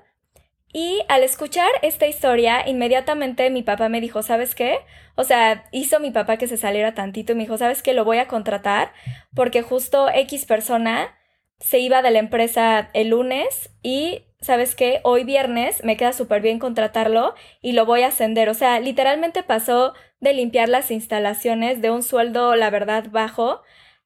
Y 0.74 1.02
al 1.10 1.24
escuchar 1.24 1.70
esta 1.82 2.08
historia, 2.08 2.68
inmediatamente 2.68 3.50
mi 3.50 3.64
papá 3.64 3.90
me 3.90 4.02
dijo, 4.02 4.24
¿sabes 4.24 4.56
qué? 4.56 4.80
O 5.16 5.24
sea, 5.24 5.66
hizo 5.72 6.00
mi 6.00 6.12
papá 6.12 6.38
que 6.38 6.48
se 6.48 6.58
saliera 6.58 6.94
tantito 6.94 7.34
y 7.34 7.36
me 7.36 7.44
dijo, 7.44 7.58
¿sabes 7.58 7.84
qué? 7.84 7.94
Lo 7.94 8.06
voy 8.06 8.20
a 8.20 8.28
contratar 8.28 8.94
porque 9.36 9.62
justo 9.62 10.10
X 10.14 10.46
persona 10.46 11.16
se 11.60 11.80
iba 11.80 12.02
de 12.02 12.12
la 12.12 12.20
empresa 12.20 12.90
el 12.94 13.10
lunes 13.10 13.70
y, 13.84 14.24
¿sabes 14.40 14.76
qué? 14.76 15.02
Hoy 15.04 15.26
viernes 15.26 15.84
me 15.84 15.98
queda 15.98 16.14
súper 16.14 16.42
bien 16.42 16.58
contratarlo 16.58 17.36
y 17.62 17.74
lo 17.74 17.86
voy 17.86 18.04
a 18.04 18.08
ascender. 18.08 18.50
O 18.50 18.54
sea, 18.54 18.80
literalmente 18.80 19.44
pasó 19.44 19.94
de 20.22 20.34
limpiar 20.34 20.70
las 20.70 20.90
instalaciones 20.90 21.82
de 21.82 21.92
un 21.92 22.02
sueldo, 22.02 22.56
la 22.56 22.70
verdad, 22.70 23.06
bajo 23.12 23.62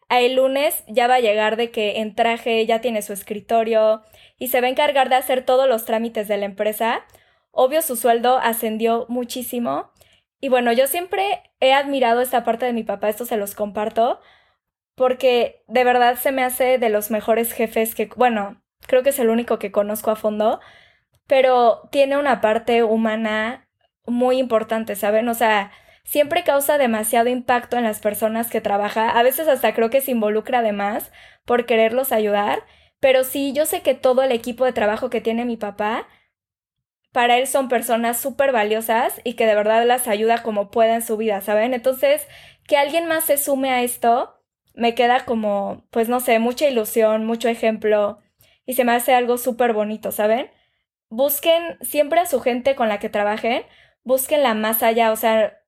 el 0.09 0.35
lunes 0.35 0.83
ya 0.87 1.07
va 1.07 1.15
a 1.15 1.19
llegar 1.19 1.57
de 1.57 1.71
que 1.71 1.99
en 1.99 2.15
traje 2.15 2.65
ya 2.65 2.81
tiene 2.81 3.01
su 3.01 3.13
escritorio 3.13 4.03
y 4.37 4.47
se 4.49 4.61
va 4.61 4.67
a 4.67 4.69
encargar 4.69 5.09
de 5.09 5.15
hacer 5.15 5.45
todos 5.45 5.67
los 5.67 5.85
trámites 5.85 6.27
de 6.27 6.37
la 6.37 6.45
empresa. 6.45 7.05
Obvio 7.51 7.81
su 7.81 7.95
sueldo 7.95 8.37
ascendió 8.37 9.05
muchísimo. 9.09 9.91
Y 10.39 10.49
bueno, 10.49 10.71
yo 10.73 10.87
siempre 10.87 11.43
he 11.59 11.73
admirado 11.73 12.21
esta 12.21 12.43
parte 12.43 12.65
de 12.65 12.73
mi 12.73 12.83
papá, 12.83 13.09
esto 13.09 13.25
se 13.25 13.37
los 13.37 13.55
comparto, 13.55 14.19
porque 14.95 15.63
de 15.67 15.83
verdad 15.83 16.17
se 16.17 16.31
me 16.31 16.43
hace 16.43 16.77
de 16.77 16.89
los 16.89 17.11
mejores 17.11 17.53
jefes 17.53 17.95
que, 17.95 18.09
bueno, 18.15 18.61
creo 18.87 19.03
que 19.03 19.09
es 19.09 19.19
el 19.19 19.29
único 19.29 19.59
que 19.59 19.71
conozco 19.71 20.11
a 20.11 20.15
fondo, 20.15 20.59
pero 21.27 21.87
tiene 21.91 22.17
una 22.17 22.41
parte 22.41 22.83
humana 22.83 23.67
muy 24.05 24.37
importante, 24.37 24.95
¿saben? 24.95 25.27
O 25.29 25.33
sea, 25.33 25.71
siempre 26.03 26.43
causa 26.43 26.77
demasiado 26.77 27.29
impacto 27.29 27.77
en 27.77 27.83
las 27.83 27.99
personas 27.99 28.49
que 28.49 28.61
trabaja. 28.61 29.09
A 29.09 29.23
veces 29.23 29.47
hasta 29.47 29.73
creo 29.73 29.89
que 29.89 30.01
se 30.01 30.11
involucra 30.11 30.59
además 30.59 31.11
por 31.45 31.65
quererlos 31.65 32.11
ayudar. 32.11 32.63
Pero 33.05 33.23
sí, 33.23 33.53
yo 33.53 33.67
sé 33.67 33.83
que 33.83 33.93
todo 33.93 34.23
el 34.23 34.31
equipo 34.31 34.65
de 34.65 34.73
trabajo 34.73 35.11
que 35.11 35.21
tiene 35.21 35.45
mi 35.45 35.57
papá, 35.57 36.07
para 37.11 37.37
él 37.37 37.45
son 37.45 37.69
personas 37.69 38.19
súper 38.19 38.51
valiosas 38.51 39.21
y 39.23 39.33
que 39.33 39.45
de 39.45 39.53
verdad 39.53 39.85
las 39.85 40.07
ayuda 40.07 40.41
como 40.41 40.71
pueda 40.71 40.95
en 40.95 41.03
su 41.03 41.15
vida, 41.15 41.39
¿saben? 41.41 41.75
Entonces, 41.75 42.27
que 42.67 42.77
alguien 42.77 43.05
más 43.07 43.25
se 43.25 43.37
sume 43.37 43.69
a 43.69 43.83
esto, 43.83 44.41
me 44.73 44.95
queda 44.95 45.23
como, 45.23 45.85
pues 45.91 46.09
no 46.09 46.19
sé, 46.19 46.39
mucha 46.39 46.67
ilusión, 46.67 47.27
mucho 47.27 47.47
ejemplo 47.47 48.17
y 48.65 48.73
se 48.73 48.85
me 48.85 48.93
hace 48.93 49.13
algo 49.13 49.37
súper 49.37 49.73
bonito, 49.73 50.11
¿saben? 50.11 50.49
Busquen 51.09 51.77
siempre 51.81 52.21
a 52.21 52.25
su 52.25 52.41
gente 52.41 52.73
con 52.73 52.89
la 52.89 52.97
que 52.97 53.09
trabajen, 53.09 53.61
búsquenla 54.03 54.55
más 54.55 54.81
allá, 54.81 55.11
o 55.11 55.15
sea, 55.15 55.59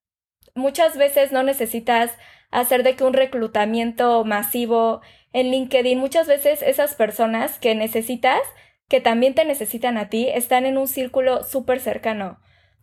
muchas 0.55 0.97
veces 0.97 1.31
no 1.31 1.43
necesitas 1.43 2.17
hacer 2.49 2.81
de 2.81 2.95
que 2.95 3.03
un 3.03 3.13
reclutamiento 3.13 4.25
masivo 4.25 5.01
en 5.37 5.51
LinkedIn, 5.51 5.99
muchas 5.99 6.25
veces 6.25 6.63
esas 6.63 6.95
personas 6.95 7.59
que 7.59 7.75
necesitas, 7.75 8.41
que 8.89 9.01
también 9.01 9.35
te 9.35 9.45
necesitan 9.45 9.99
a 9.99 10.09
ti, 10.09 10.27
están 10.33 10.65
en 10.65 10.79
un 10.79 10.87
círculo 10.87 11.43
súper 11.43 11.79
cercano. 11.79 12.39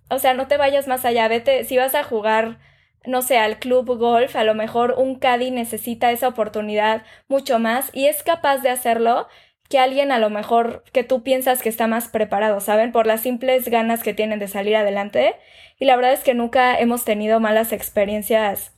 O 0.09 0.21
sea, 0.21 0.35
no 0.35 0.47
te 0.47 0.57
vayas 0.57 0.87
más 0.87 1.05
allá, 1.05 1.27
vete, 1.27 1.65
si 1.65 1.77
vas 1.79 1.97
a 1.97 2.05
jugar, 2.05 2.61
no 3.05 3.23
sé, 3.23 3.39
al 3.39 3.59
club 3.59 3.99
golf, 3.99 4.37
a 4.37 4.45
lo 4.45 4.55
mejor 4.55 4.95
un 4.97 5.19
caddy 5.19 5.51
necesita 5.51 6.13
esa 6.13 6.29
oportunidad 6.29 7.03
mucho 7.27 7.59
más 7.59 7.91
y 7.93 8.07
es 8.07 8.23
capaz 8.23 8.59
de 8.59 8.71
hacerlo 8.71 9.27
que 9.69 9.81
alguien 9.81 10.13
a 10.13 10.21
lo 10.21 10.31
mejor 10.31 10.85
que 10.93 11.03
tú 11.03 11.25
piensas 11.25 11.61
que 11.61 11.69
está 11.69 11.89
más 11.89 12.07
preparado, 12.07 12.61
¿saben? 12.61 12.93
Por 12.93 13.09
las 13.09 13.23
simples 13.23 13.69
ganas 13.69 14.05
que 14.05 14.15
tienen 14.15 14.39
de 14.39 14.47
salir 14.47 14.77
adelante. 14.77 15.35
Y 15.81 15.87
la 15.87 15.97
verdad 15.97 16.13
es 16.13 16.23
que 16.23 16.35
nunca 16.35 16.79
hemos 16.79 17.05
tenido 17.05 17.41
malas 17.41 17.73
experiencias 17.73 18.77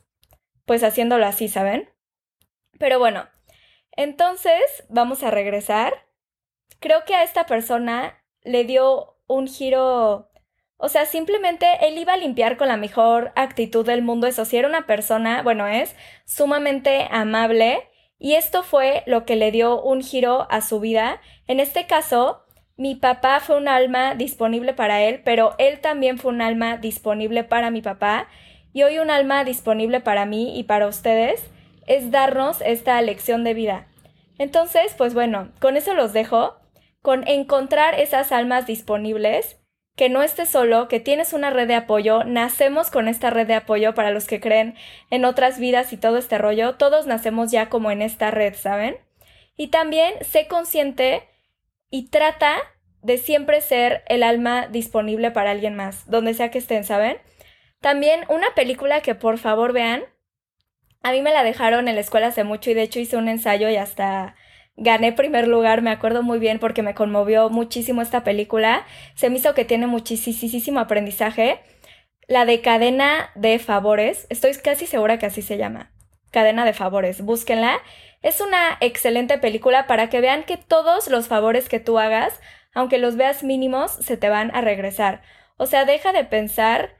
pues 0.65 0.83
haciéndolo 0.83 1.27
así, 1.27 1.49
¿saben? 1.49 1.91
Pero 2.79 2.99
bueno, 2.99 3.27
entonces 3.97 4.63
vamos 4.89 5.23
a 5.23 5.31
regresar. 5.31 6.07
Creo 6.81 7.05
que 7.05 7.15
a 7.15 7.23
esta 7.23 7.47
persona 7.47 8.23
le 8.43 8.65
dio 8.65 9.17
un 9.27 9.49
giro, 9.49 10.31
o 10.77 10.89
sea, 10.89 11.07
simplemente 11.07 11.67
él 11.83 11.99
iba 11.99 12.13
a 12.13 12.19
limpiar 12.19 12.57
con 12.57 12.69
la 12.69 12.77
mejor 12.77 13.33
actitud 13.35 13.85
del 13.85 14.03
mundo, 14.03 14.27
eso 14.27 14.45
sí, 14.45 14.57
era 14.57 14.69
una 14.69 14.87
persona, 14.87 15.43
bueno, 15.43 15.67
es 15.67 15.97
sumamente 16.25 17.09
amable 17.11 17.89
y 18.19 18.35
esto 18.35 18.63
fue 18.63 19.03
lo 19.07 19.25
que 19.25 19.37
le 19.37 19.51
dio 19.51 19.83
un 19.83 20.03
giro 20.03 20.47
a 20.51 20.61
su 20.61 20.81
vida. 20.81 21.21
En 21.47 21.61
este 21.61 21.87
caso, 21.87 22.45
mi 22.77 22.95
papá 22.95 23.41
fue 23.41 23.57
un 23.57 23.69
alma 23.69 24.15
disponible 24.15 24.75
para 24.75 25.03
él, 25.03 25.23
pero 25.25 25.55
él 25.59 25.81
también 25.81 26.19
fue 26.19 26.33
un 26.33 26.43
alma 26.43 26.77
disponible 26.77 27.45
para 27.45 27.71
mi 27.71 27.83
papá. 27.83 28.29
Y 28.73 28.83
hoy 28.83 28.99
un 28.99 29.11
alma 29.11 29.45
disponible 29.45 30.01
para 30.01 30.27
mí 30.27 30.59
y 30.59 30.65
para 30.65 30.87
ustedes 30.87 31.43
es 31.87 32.11
darnos 32.11 32.61
esta 32.61 33.01
lección 33.03 33.45
de 33.45 33.55
vida. 33.55 33.87
Entonces, 34.39 34.95
pues 34.97 35.15
bueno, 35.15 35.53
con 35.61 35.77
eso 35.77 35.95
los 35.95 36.13
dejo, 36.13 36.57
con 37.03 37.27
encontrar 37.27 37.99
esas 37.99 38.33
almas 38.33 38.67
disponibles 38.67 39.59
que 39.97 40.11
no 40.11 40.23
estés 40.23 40.51
solo, 40.51 40.89
que 40.89 41.01
tienes 41.01 41.33
una 41.33 41.51
red 41.51 41.67
de 41.67 41.75
apoyo, 41.75 42.23
nacemos 42.25 42.91
con 42.91 43.09
esta 43.09 43.31
red 43.31 43.47
de 43.47 43.55
apoyo 43.55 43.95
para 43.95 44.11
los 44.11 44.27
que 44.27 44.41
creen 44.41 44.75
en 45.11 45.25
otras 45.25 45.59
vidas 45.59 45.93
y 45.93 45.97
todo 45.97 46.19
este 46.19 46.37
rollo, 46.37 46.75
todos 46.75 47.07
nacemos 47.07 47.51
ya 47.51 47.71
como 47.71 47.91
en 47.91 48.03
esta 48.03 48.31
red, 48.31 48.55
¿saben? 48.55 48.99
Y 49.57 49.69
también 49.69 50.13
sé 50.21 50.49
consciente 50.49 51.27
y 51.89 52.11
trata 52.11 52.57
de 53.03 53.17
siempre 53.17 53.63
ser 53.63 54.05
el 54.09 54.23
alma 54.23 54.67
disponible 54.67 55.31
para 55.31 55.53
alguien 55.53 55.75
más, 55.75 56.09
donde 56.11 56.35
sea 56.35 56.51
que 56.51 56.59
estén, 56.59 56.85
¿saben? 56.85 57.17
También 57.81 58.25
una 58.29 58.55
película 58.55 59.01
que 59.01 59.15
por 59.15 59.39
favor 59.39 59.73
vean, 59.73 60.05
a 61.07 61.13
mí 61.13 61.23
me 61.23 61.33
la 61.33 61.45
dejaron 61.45 61.87
en 61.87 61.95
la 61.95 62.01
escuela 62.01 62.27
hace 62.27 62.43
mucho 62.43 62.69
y 62.69 62.75
de 62.75 62.83
hecho 62.83 62.99
hice 62.99 63.17
un 63.17 63.29
ensayo 63.29 63.69
y 63.69 63.77
hasta 63.77 64.35
gané 64.77 65.13
primer 65.13 65.47
lugar, 65.47 65.81
me 65.81 65.91
acuerdo 65.91 66.25
muy 66.25 66.41
bien 66.41 66.59
porque 66.59 66.83
me 66.83 66.97
conmovió 66.97 67.49
muchísimo 67.49 68.03
esta 68.03 68.25
película, 68.25 68.85
se 69.15 69.31
me 69.31 69.37
hizo 69.37 69.55
que 69.55 69.65
tiene 69.65 69.87
muchísimo 69.87 70.81
aprendizaje. 70.81 71.61
La 72.27 72.45
de 72.45 72.61
cadena 72.61 73.31
de 73.37 73.61
favores, 73.61 74.27
estoy 74.31 74.55
casi 74.57 74.87
segura 74.87 75.17
que 75.17 75.27
así 75.27 75.43
se 75.43 75.59
llama. 75.59 75.93
Cadena 76.33 76.65
de 76.65 76.73
favores, 76.73 77.23
búsquenla. 77.23 77.79
Es 78.23 78.41
una 78.41 78.77
excelente 78.81 79.39
película 79.39 79.87
para 79.87 80.11
que 80.11 80.21
vean 80.21 80.43
que 80.43 80.57
todos 80.57 81.07
los 81.07 81.29
favores 81.29 81.69
que 81.69 81.79
tú 81.79 82.01
hagas, 82.01 82.41
aunque 82.75 82.99
los 82.99 83.15
veas 83.15 83.45
mínimos, 83.45 83.93
se 83.93 84.17
te 84.17 84.29
van 84.29 84.53
a 84.57 84.61
regresar. 84.61 85.23
O 85.57 85.67
sea, 85.67 85.85
deja 85.85 86.11
de 86.11 86.25
pensar 86.25 86.97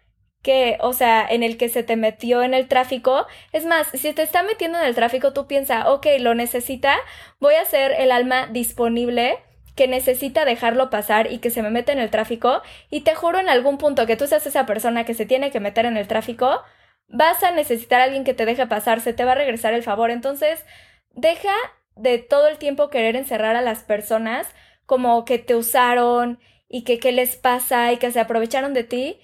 que, 0.47 0.79
o 0.81 0.93
sea, 0.93 1.27
en 1.29 1.43
el 1.43 1.57
que 1.59 1.69
se 1.69 1.83
te 1.83 1.97
metió 1.97 2.45
en 2.45 2.55
el 2.55 2.69
tráfico. 2.69 3.27
Es 3.51 3.67
más, 3.67 3.89
si 3.89 4.13
te 4.13 4.23
está 4.23 4.45
metiendo 4.45 4.79
en 4.79 4.85
el 4.85 4.95
tráfico, 4.95 5.33
tú 5.33 5.49
piensas, 5.49 5.87
ok, 5.89 6.07
lo 6.21 6.37
necesita, 6.37 6.95
voy 7.41 7.57
a 7.57 7.65
ser 7.65 7.91
el 7.99 8.13
alma 8.13 8.47
disponible 8.47 9.41
que 9.75 9.89
necesita 9.89 10.45
dejarlo 10.45 10.89
pasar 10.89 11.33
y 11.33 11.39
que 11.39 11.51
se 11.51 11.63
me 11.63 11.71
mete 11.71 11.91
en 11.91 11.99
el 11.99 12.11
tráfico. 12.11 12.63
Y 12.91 13.01
te 13.01 13.17
juro 13.17 13.41
en 13.41 13.49
algún 13.49 13.77
punto 13.77 14.07
que 14.07 14.17
tú 14.17 14.29
seas 14.29 14.47
esa 14.47 14.67
persona 14.67 15.05
que 15.05 15.15
se 15.15 15.27
tiene 15.27 15.51
que 15.51 15.59
meter 15.59 15.85
en 15.85 15.97
el 15.97 16.07
tráfico, 16.07 16.63
vas 17.09 17.43
a 17.43 17.51
necesitar 17.51 18.01
a 18.01 18.05
alguien 18.05 18.23
que 18.23 18.33
te 18.33 18.47
deje 18.47 18.69
pasar, 18.69 19.01
se 19.01 19.13
te 19.13 19.25
va 19.25 19.33
a 19.33 19.35
regresar 19.35 19.75
el 19.75 19.83
favor. 19.83 20.13
Entonces, 20.13 20.65
deja 21.11 21.55
de 21.97 22.19
todo 22.19 22.47
el 22.47 22.59
tiempo 22.59 22.89
querer 22.89 23.17
encerrar 23.17 23.57
a 23.57 23.63
las 23.63 23.83
personas 23.83 24.47
como 24.87 25.25
que 25.25 25.41
te 25.41 25.57
usaron 25.57 26.39
y 26.69 26.85
que 26.85 27.01
qué 27.01 27.11
les 27.11 27.35
pasa 27.35 27.93
y 27.93 27.97
que 27.97 28.13
se 28.13 28.21
aprovecharon 28.21 28.75
de 28.75 28.85
ti 28.85 29.19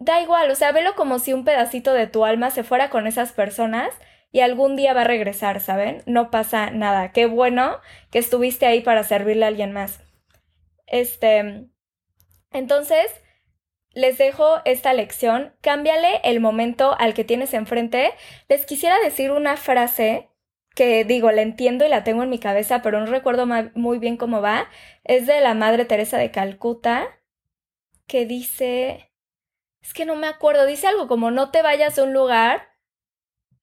da 0.00 0.20
igual, 0.20 0.50
o 0.50 0.54
sea, 0.56 0.72
velo 0.72 0.94
como 0.96 1.18
si 1.18 1.32
un 1.32 1.44
pedacito 1.44 1.92
de 1.92 2.08
tu 2.08 2.24
alma 2.24 2.50
se 2.50 2.64
fuera 2.64 2.90
con 2.90 3.06
esas 3.06 3.32
personas 3.32 3.94
y 4.32 4.40
algún 4.40 4.74
día 4.74 4.94
va 4.94 5.02
a 5.02 5.04
regresar, 5.04 5.60
¿saben? 5.60 6.02
No 6.06 6.30
pasa 6.30 6.70
nada. 6.70 7.12
Qué 7.12 7.26
bueno 7.26 7.78
que 8.10 8.18
estuviste 8.18 8.66
ahí 8.66 8.80
para 8.80 9.04
servirle 9.04 9.44
a 9.44 9.48
alguien 9.48 9.72
más. 9.72 10.00
Este, 10.86 11.68
entonces, 12.50 13.10
les 13.92 14.18
dejo 14.18 14.60
esta 14.64 14.94
lección. 14.94 15.54
Cámbiale 15.60 16.20
el 16.24 16.40
momento 16.40 16.96
al 16.98 17.12
que 17.12 17.24
tienes 17.24 17.52
enfrente. 17.54 18.12
Les 18.48 18.64
quisiera 18.66 18.98
decir 19.00 19.32
una 19.32 19.56
frase 19.56 20.30
que 20.74 21.04
digo, 21.04 21.30
la 21.32 21.42
entiendo 21.42 21.84
y 21.84 21.88
la 21.88 22.04
tengo 22.04 22.22
en 22.22 22.30
mi 22.30 22.38
cabeza, 22.38 22.80
pero 22.82 23.00
no 23.00 23.06
recuerdo 23.06 23.46
muy 23.74 23.98
bien 23.98 24.16
cómo 24.16 24.40
va. 24.40 24.68
Es 25.04 25.26
de 25.26 25.40
la 25.40 25.54
Madre 25.54 25.84
Teresa 25.84 26.16
de 26.16 26.30
Calcuta, 26.30 27.20
que 28.06 28.24
dice, 28.24 29.09
es 29.82 29.92
que 29.94 30.04
no 30.04 30.16
me 30.16 30.26
acuerdo, 30.26 30.66
dice 30.66 30.86
algo 30.86 31.08
como 31.08 31.30
no 31.30 31.50
te 31.50 31.62
vayas 31.62 31.98
a 31.98 32.04
un 32.04 32.12
lugar 32.12 32.70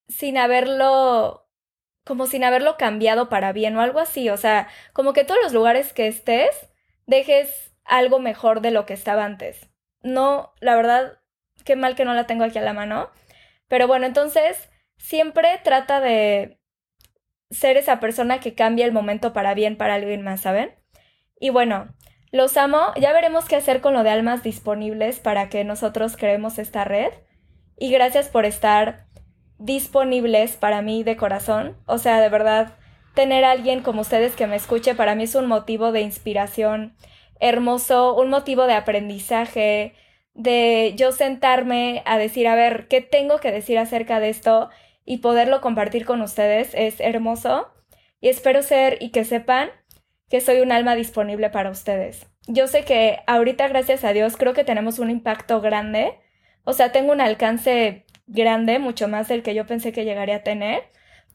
sin 0.07 0.37
haberlo, 0.37 1.47
como 2.05 2.27
sin 2.27 2.43
haberlo 2.43 2.77
cambiado 2.77 3.29
para 3.29 3.51
bien 3.51 3.75
o 3.77 3.81
algo 3.81 3.99
así. 3.99 4.29
O 4.29 4.37
sea, 4.37 4.67
como 4.93 5.13
que 5.13 5.23
todos 5.23 5.39
los 5.43 5.53
lugares 5.53 5.93
que 5.93 6.07
estés, 6.07 6.69
dejes 7.05 7.73
algo 7.83 8.19
mejor 8.19 8.61
de 8.61 8.71
lo 8.71 8.85
que 8.85 8.93
estaba 8.93 9.25
antes. 9.25 9.69
No, 10.01 10.53
la 10.59 10.75
verdad, 10.75 11.19
qué 11.65 11.75
mal 11.75 11.95
que 11.95 12.05
no 12.05 12.13
la 12.13 12.27
tengo 12.27 12.43
aquí 12.43 12.57
a 12.57 12.61
la 12.61 12.73
mano. 12.73 13.09
Pero 13.67 13.87
bueno, 13.87 14.05
entonces, 14.05 14.69
siempre 14.97 15.59
trata 15.63 15.99
de 15.99 16.59
ser 17.49 17.77
esa 17.77 17.99
persona 17.99 18.39
que 18.39 18.55
cambia 18.55 18.85
el 18.85 18.91
momento 18.91 19.33
para 19.33 19.53
bien 19.53 19.77
para 19.77 19.95
alguien 19.95 20.21
más, 20.21 20.41
¿saben? 20.41 20.75
Y 21.39 21.49
bueno, 21.49 21.93
los 22.31 22.57
amo. 22.57 22.93
Ya 22.99 23.13
veremos 23.13 23.45
qué 23.45 23.55
hacer 23.55 23.81
con 23.81 23.93
lo 23.93 24.03
de 24.03 24.09
almas 24.09 24.43
disponibles 24.43 25.19
para 25.19 25.49
que 25.49 25.63
nosotros 25.63 26.17
creemos 26.17 26.59
esta 26.59 26.83
red. 26.83 27.11
Y 27.77 27.91
gracias 27.91 28.29
por 28.29 28.45
estar 28.45 29.05
disponibles 29.59 30.55
para 30.57 30.81
mí 30.81 31.03
de 31.03 31.17
corazón. 31.17 31.77
O 31.85 31.97
sea, 31.97 32.19
de 32.19 32.29
verdad, 32.29 32.73
tener 33.13 33.43
a 33.43 33.51
alguien 33.51 33.81
como 33.81 34.01
ustedes 34.01 34.35
que 34.35 34.47
me 34.47 34.55
escuche 34.55 34.95
para 34.95 35.15
mí 35.15 35.23
es 35.23 35.35
un 35.35 35.47
motivo 35.47 35.91
de 35.91 36.01
inspiración 36.01 36.95
hermoso, 37.39 38.15
un 38.15 38.29
motivo 38.29 38.65
de 38.65 38.73
aprendizaje, 38.73 39.93
de 40.33 40.93
yo 40.95 41.11
sentarme 41.11 42.01
a 42.05 42.17
decir, 42.17 42.47
a 42.47 42.55
ver, 42.55 42.87
¿qué 42.87 43.01
tengo 43.01 43.37
que 43.39 43.51
decir 43.51 43.77
acerca 43.77 44.19
de 44.19 44.29
esto? 44.29 44.69
y 45.07 45.19
poderlo 45.19 45.61
compartir 45.61 46.05
con 46.05 46.21
ustedes 46.21 46.71
es 46.73 46.99
hermoso. 46.99 47.69
Y 48.19 48.27
espero 48.27 48.61
ser 48.61 48.97
y 48.99 49.11
que 49.11 49.23
sepan 49.23 49.69
que 50.29 50.41
soy 50.41 50.59
un 50.59 50.71
alma 50.71 50.95
disponible 50.95 51.49
para 51.49 51.69
ustedes. 51.69 52.27
Yo 52.47 52.67
sé 52.67 52.83
que 52.83 53.19
ahorita, 53.27 53.67
gracias 53.67 54.03
a 54.03 54.13
Dios, 54.13 54.37
creo 54.37 54.53
que 54.53 54.63
tenemos 54.63 54.99
un 54.99 55.09
impacto 55.09 55.61
grande. 55.61 56.19
O 56.63 56.73
sea, 56.73 56.91
tengo 56.91 57.11
un 57.11 57.21
alcance 57.21 58.05
grande, 58.27 58.79
mucho 58.79 59.07
más 59.07 59.27
del 59.27 59.43
que 59.43 59.55
yo 59.55 59.65
pensé 59.65 59.91
que 59.91 60.05
llegaría 60.05 60.37
a 60.37 60.43
tener. 60.43 60.83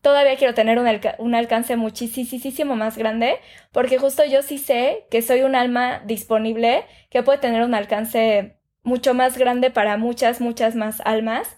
Todavía 0.03 0.37
quiero 0.37 0.55
tener 0.55 0.79
un, 0.79 1.35
alcance 1.35 1.77
muchísimo 1.77 2.77
más 2.77 2.99
grande, 2.99 3.37
porque 3.71 3.99
justo 3.99 4.25
yo 4.25 4.43
sí 4.43 4.59
sé 4.59 5.07
que 5.11 5.23
soy 5.23 5.43
un 5.43 5.55
alma 5.55 6.03
disponible, 6.05 6.85
que 7.09 7.23
puede 7.23 7.39
tener 7.39 7.63
un 7.63 7.75
alcance 7.75 8.59
mucho 8.83 9.15
más 9.15 9.39
grande 9.39 9.71
para 9.71 9.97
muchas, 9.97 10.41
muchas 10.41 10.75
más 10.75 11.01
almas. 11.05 11.57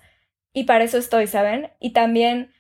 Y 0.53 0.65
para 0.65 0.85
eso 0.85 0.99
estoy, 0.99 1.27
¿saben? 1.27 1.71
Y 1.81 1.93
también, 1.93 2.53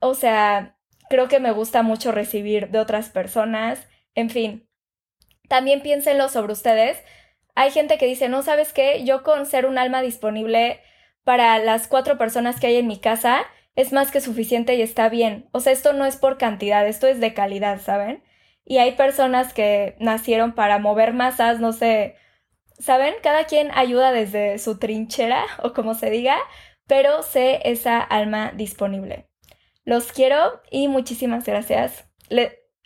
o 0.00 0.14
sea, 0.14 0.73
creo 1.08 1.28
que 1.28 1.40
me 1.40 1.52
gusta 1.52 1.82
mucho 1.82 2.12
recibir 2.12 2.70
de 2.70 2.78
otras 2.78 3.10
personas. 3.10 3.86
En 4.14 4.30
fin, 4.30 4.68
también 5.48 5.82
piénsenlo 5.82 6.28
sobre 6.28 6.52
ustedes. 6.52 7.02
Hay 7.54 7.70
gente 7.70 7.98
que 7.98 8.06
dice, 8.06 8.28
no, 8.28 8.42
¿sabes 8.42 8.72
qué? 8.72 9.04
Yo 9.04 9.22
con 9.22 9.46
ser 9.46 9.66
un 9.66 9.78
alma 9.78 10.02
disponible 10.02 10.80
para 11.24 11.58
las 11.58 11.88
cuatro 11.88 12.18
personas 12.18 12.60
que 12.60 12.68
hay 12.68 12.76
en 12.76 12.86
mi 12.86 12.98
casa 12.98 13.44
es 13.76 13.92
más 13.92 14.10
que 14.10 14.20
suficiente 14.20 14.74
y 14.74 14.82
está 14.82 15.08
bien. 15.08 15.48
O 15.52 15.60
sea, 15.60 15.72
esto 15.72 15.92
no 15.92 16.04
es 16.04 16.16
por 16.16 16.38
cantidad, 16.38 16.86
esto 16.86 17.06
es 17.06 17.20
de 17.20 17.34
calidad, 17.34 17.80
¿saben? 17.80 18.22
Y 18.64 18.78
hay 18.78 18.92
personas 18.92 19.52
que 19.52 19.96
nacieron 19.98 20.54
para 20.54 20.78
mover 20.78 21.12
masas, 21.12 21.60
no 21.60 21.72
sé, 21.72 22.16
¿saben? 22.78 23.14
Cada 23.22 23.44
quien 23.44 23.70
ayuda 23.72 24.12
desde 24.12 24.58
su 24.58 24.78
trinchera 24.78 25.44
o 25.62 25.72
como 25.72 25.94
se 25.94 26.10
diga, 26.10 26.38
pero 26.86 27.22
sé 27.22 27.60
esa 27.64 28.00
alma 28.00 28.52
disponible. 28.54 29.28
Los 29.84 30.12
quiero 30.12 30.62
y 30.70 30.88
muchísimas 30.88 31.44
gracias. 31.44 32.08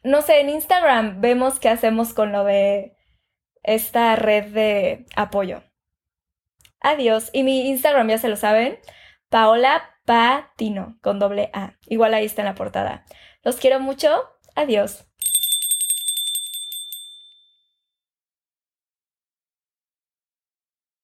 no 0.03 0.23
sé, 0.23 0.41
en 0.41 0.51
Instagram 0.51 1.21
vemos 1.21 1.61
qué 1.61 1.69
hacemos 1.69 2.15
con 2.15 2.33
lo 2.33 2.45
de 2.45 2.97
esta 3.63 4.17
red 4.17 4.47
de 4.53 5.07
apoyo. 5.17 5.63
Adiós. 6.81 7.31
Y 7.33 7.43
mi 7.43 7.69
Instagram 7.69 8.09
ya 8.09 8.19
se 8.19 8.29
lo 8.29 8.37
saben. 8.37 8.79
Paola 9.29 9.83
Patino 10.05 10.99
con 11.03 11.19
doble 11.19 11.51
A. 11.53 11.75
Igual 11.87 12.15
ahí 12.15 12.25
está 12.25 12.43
en 12.43 12.47
la 12.47 12.55
portada. 12.55 13.05
Los 13.43 13.57
quiero 13.57 13.81
mucho. 13.81 14.25
Adiós. 14.55 15.08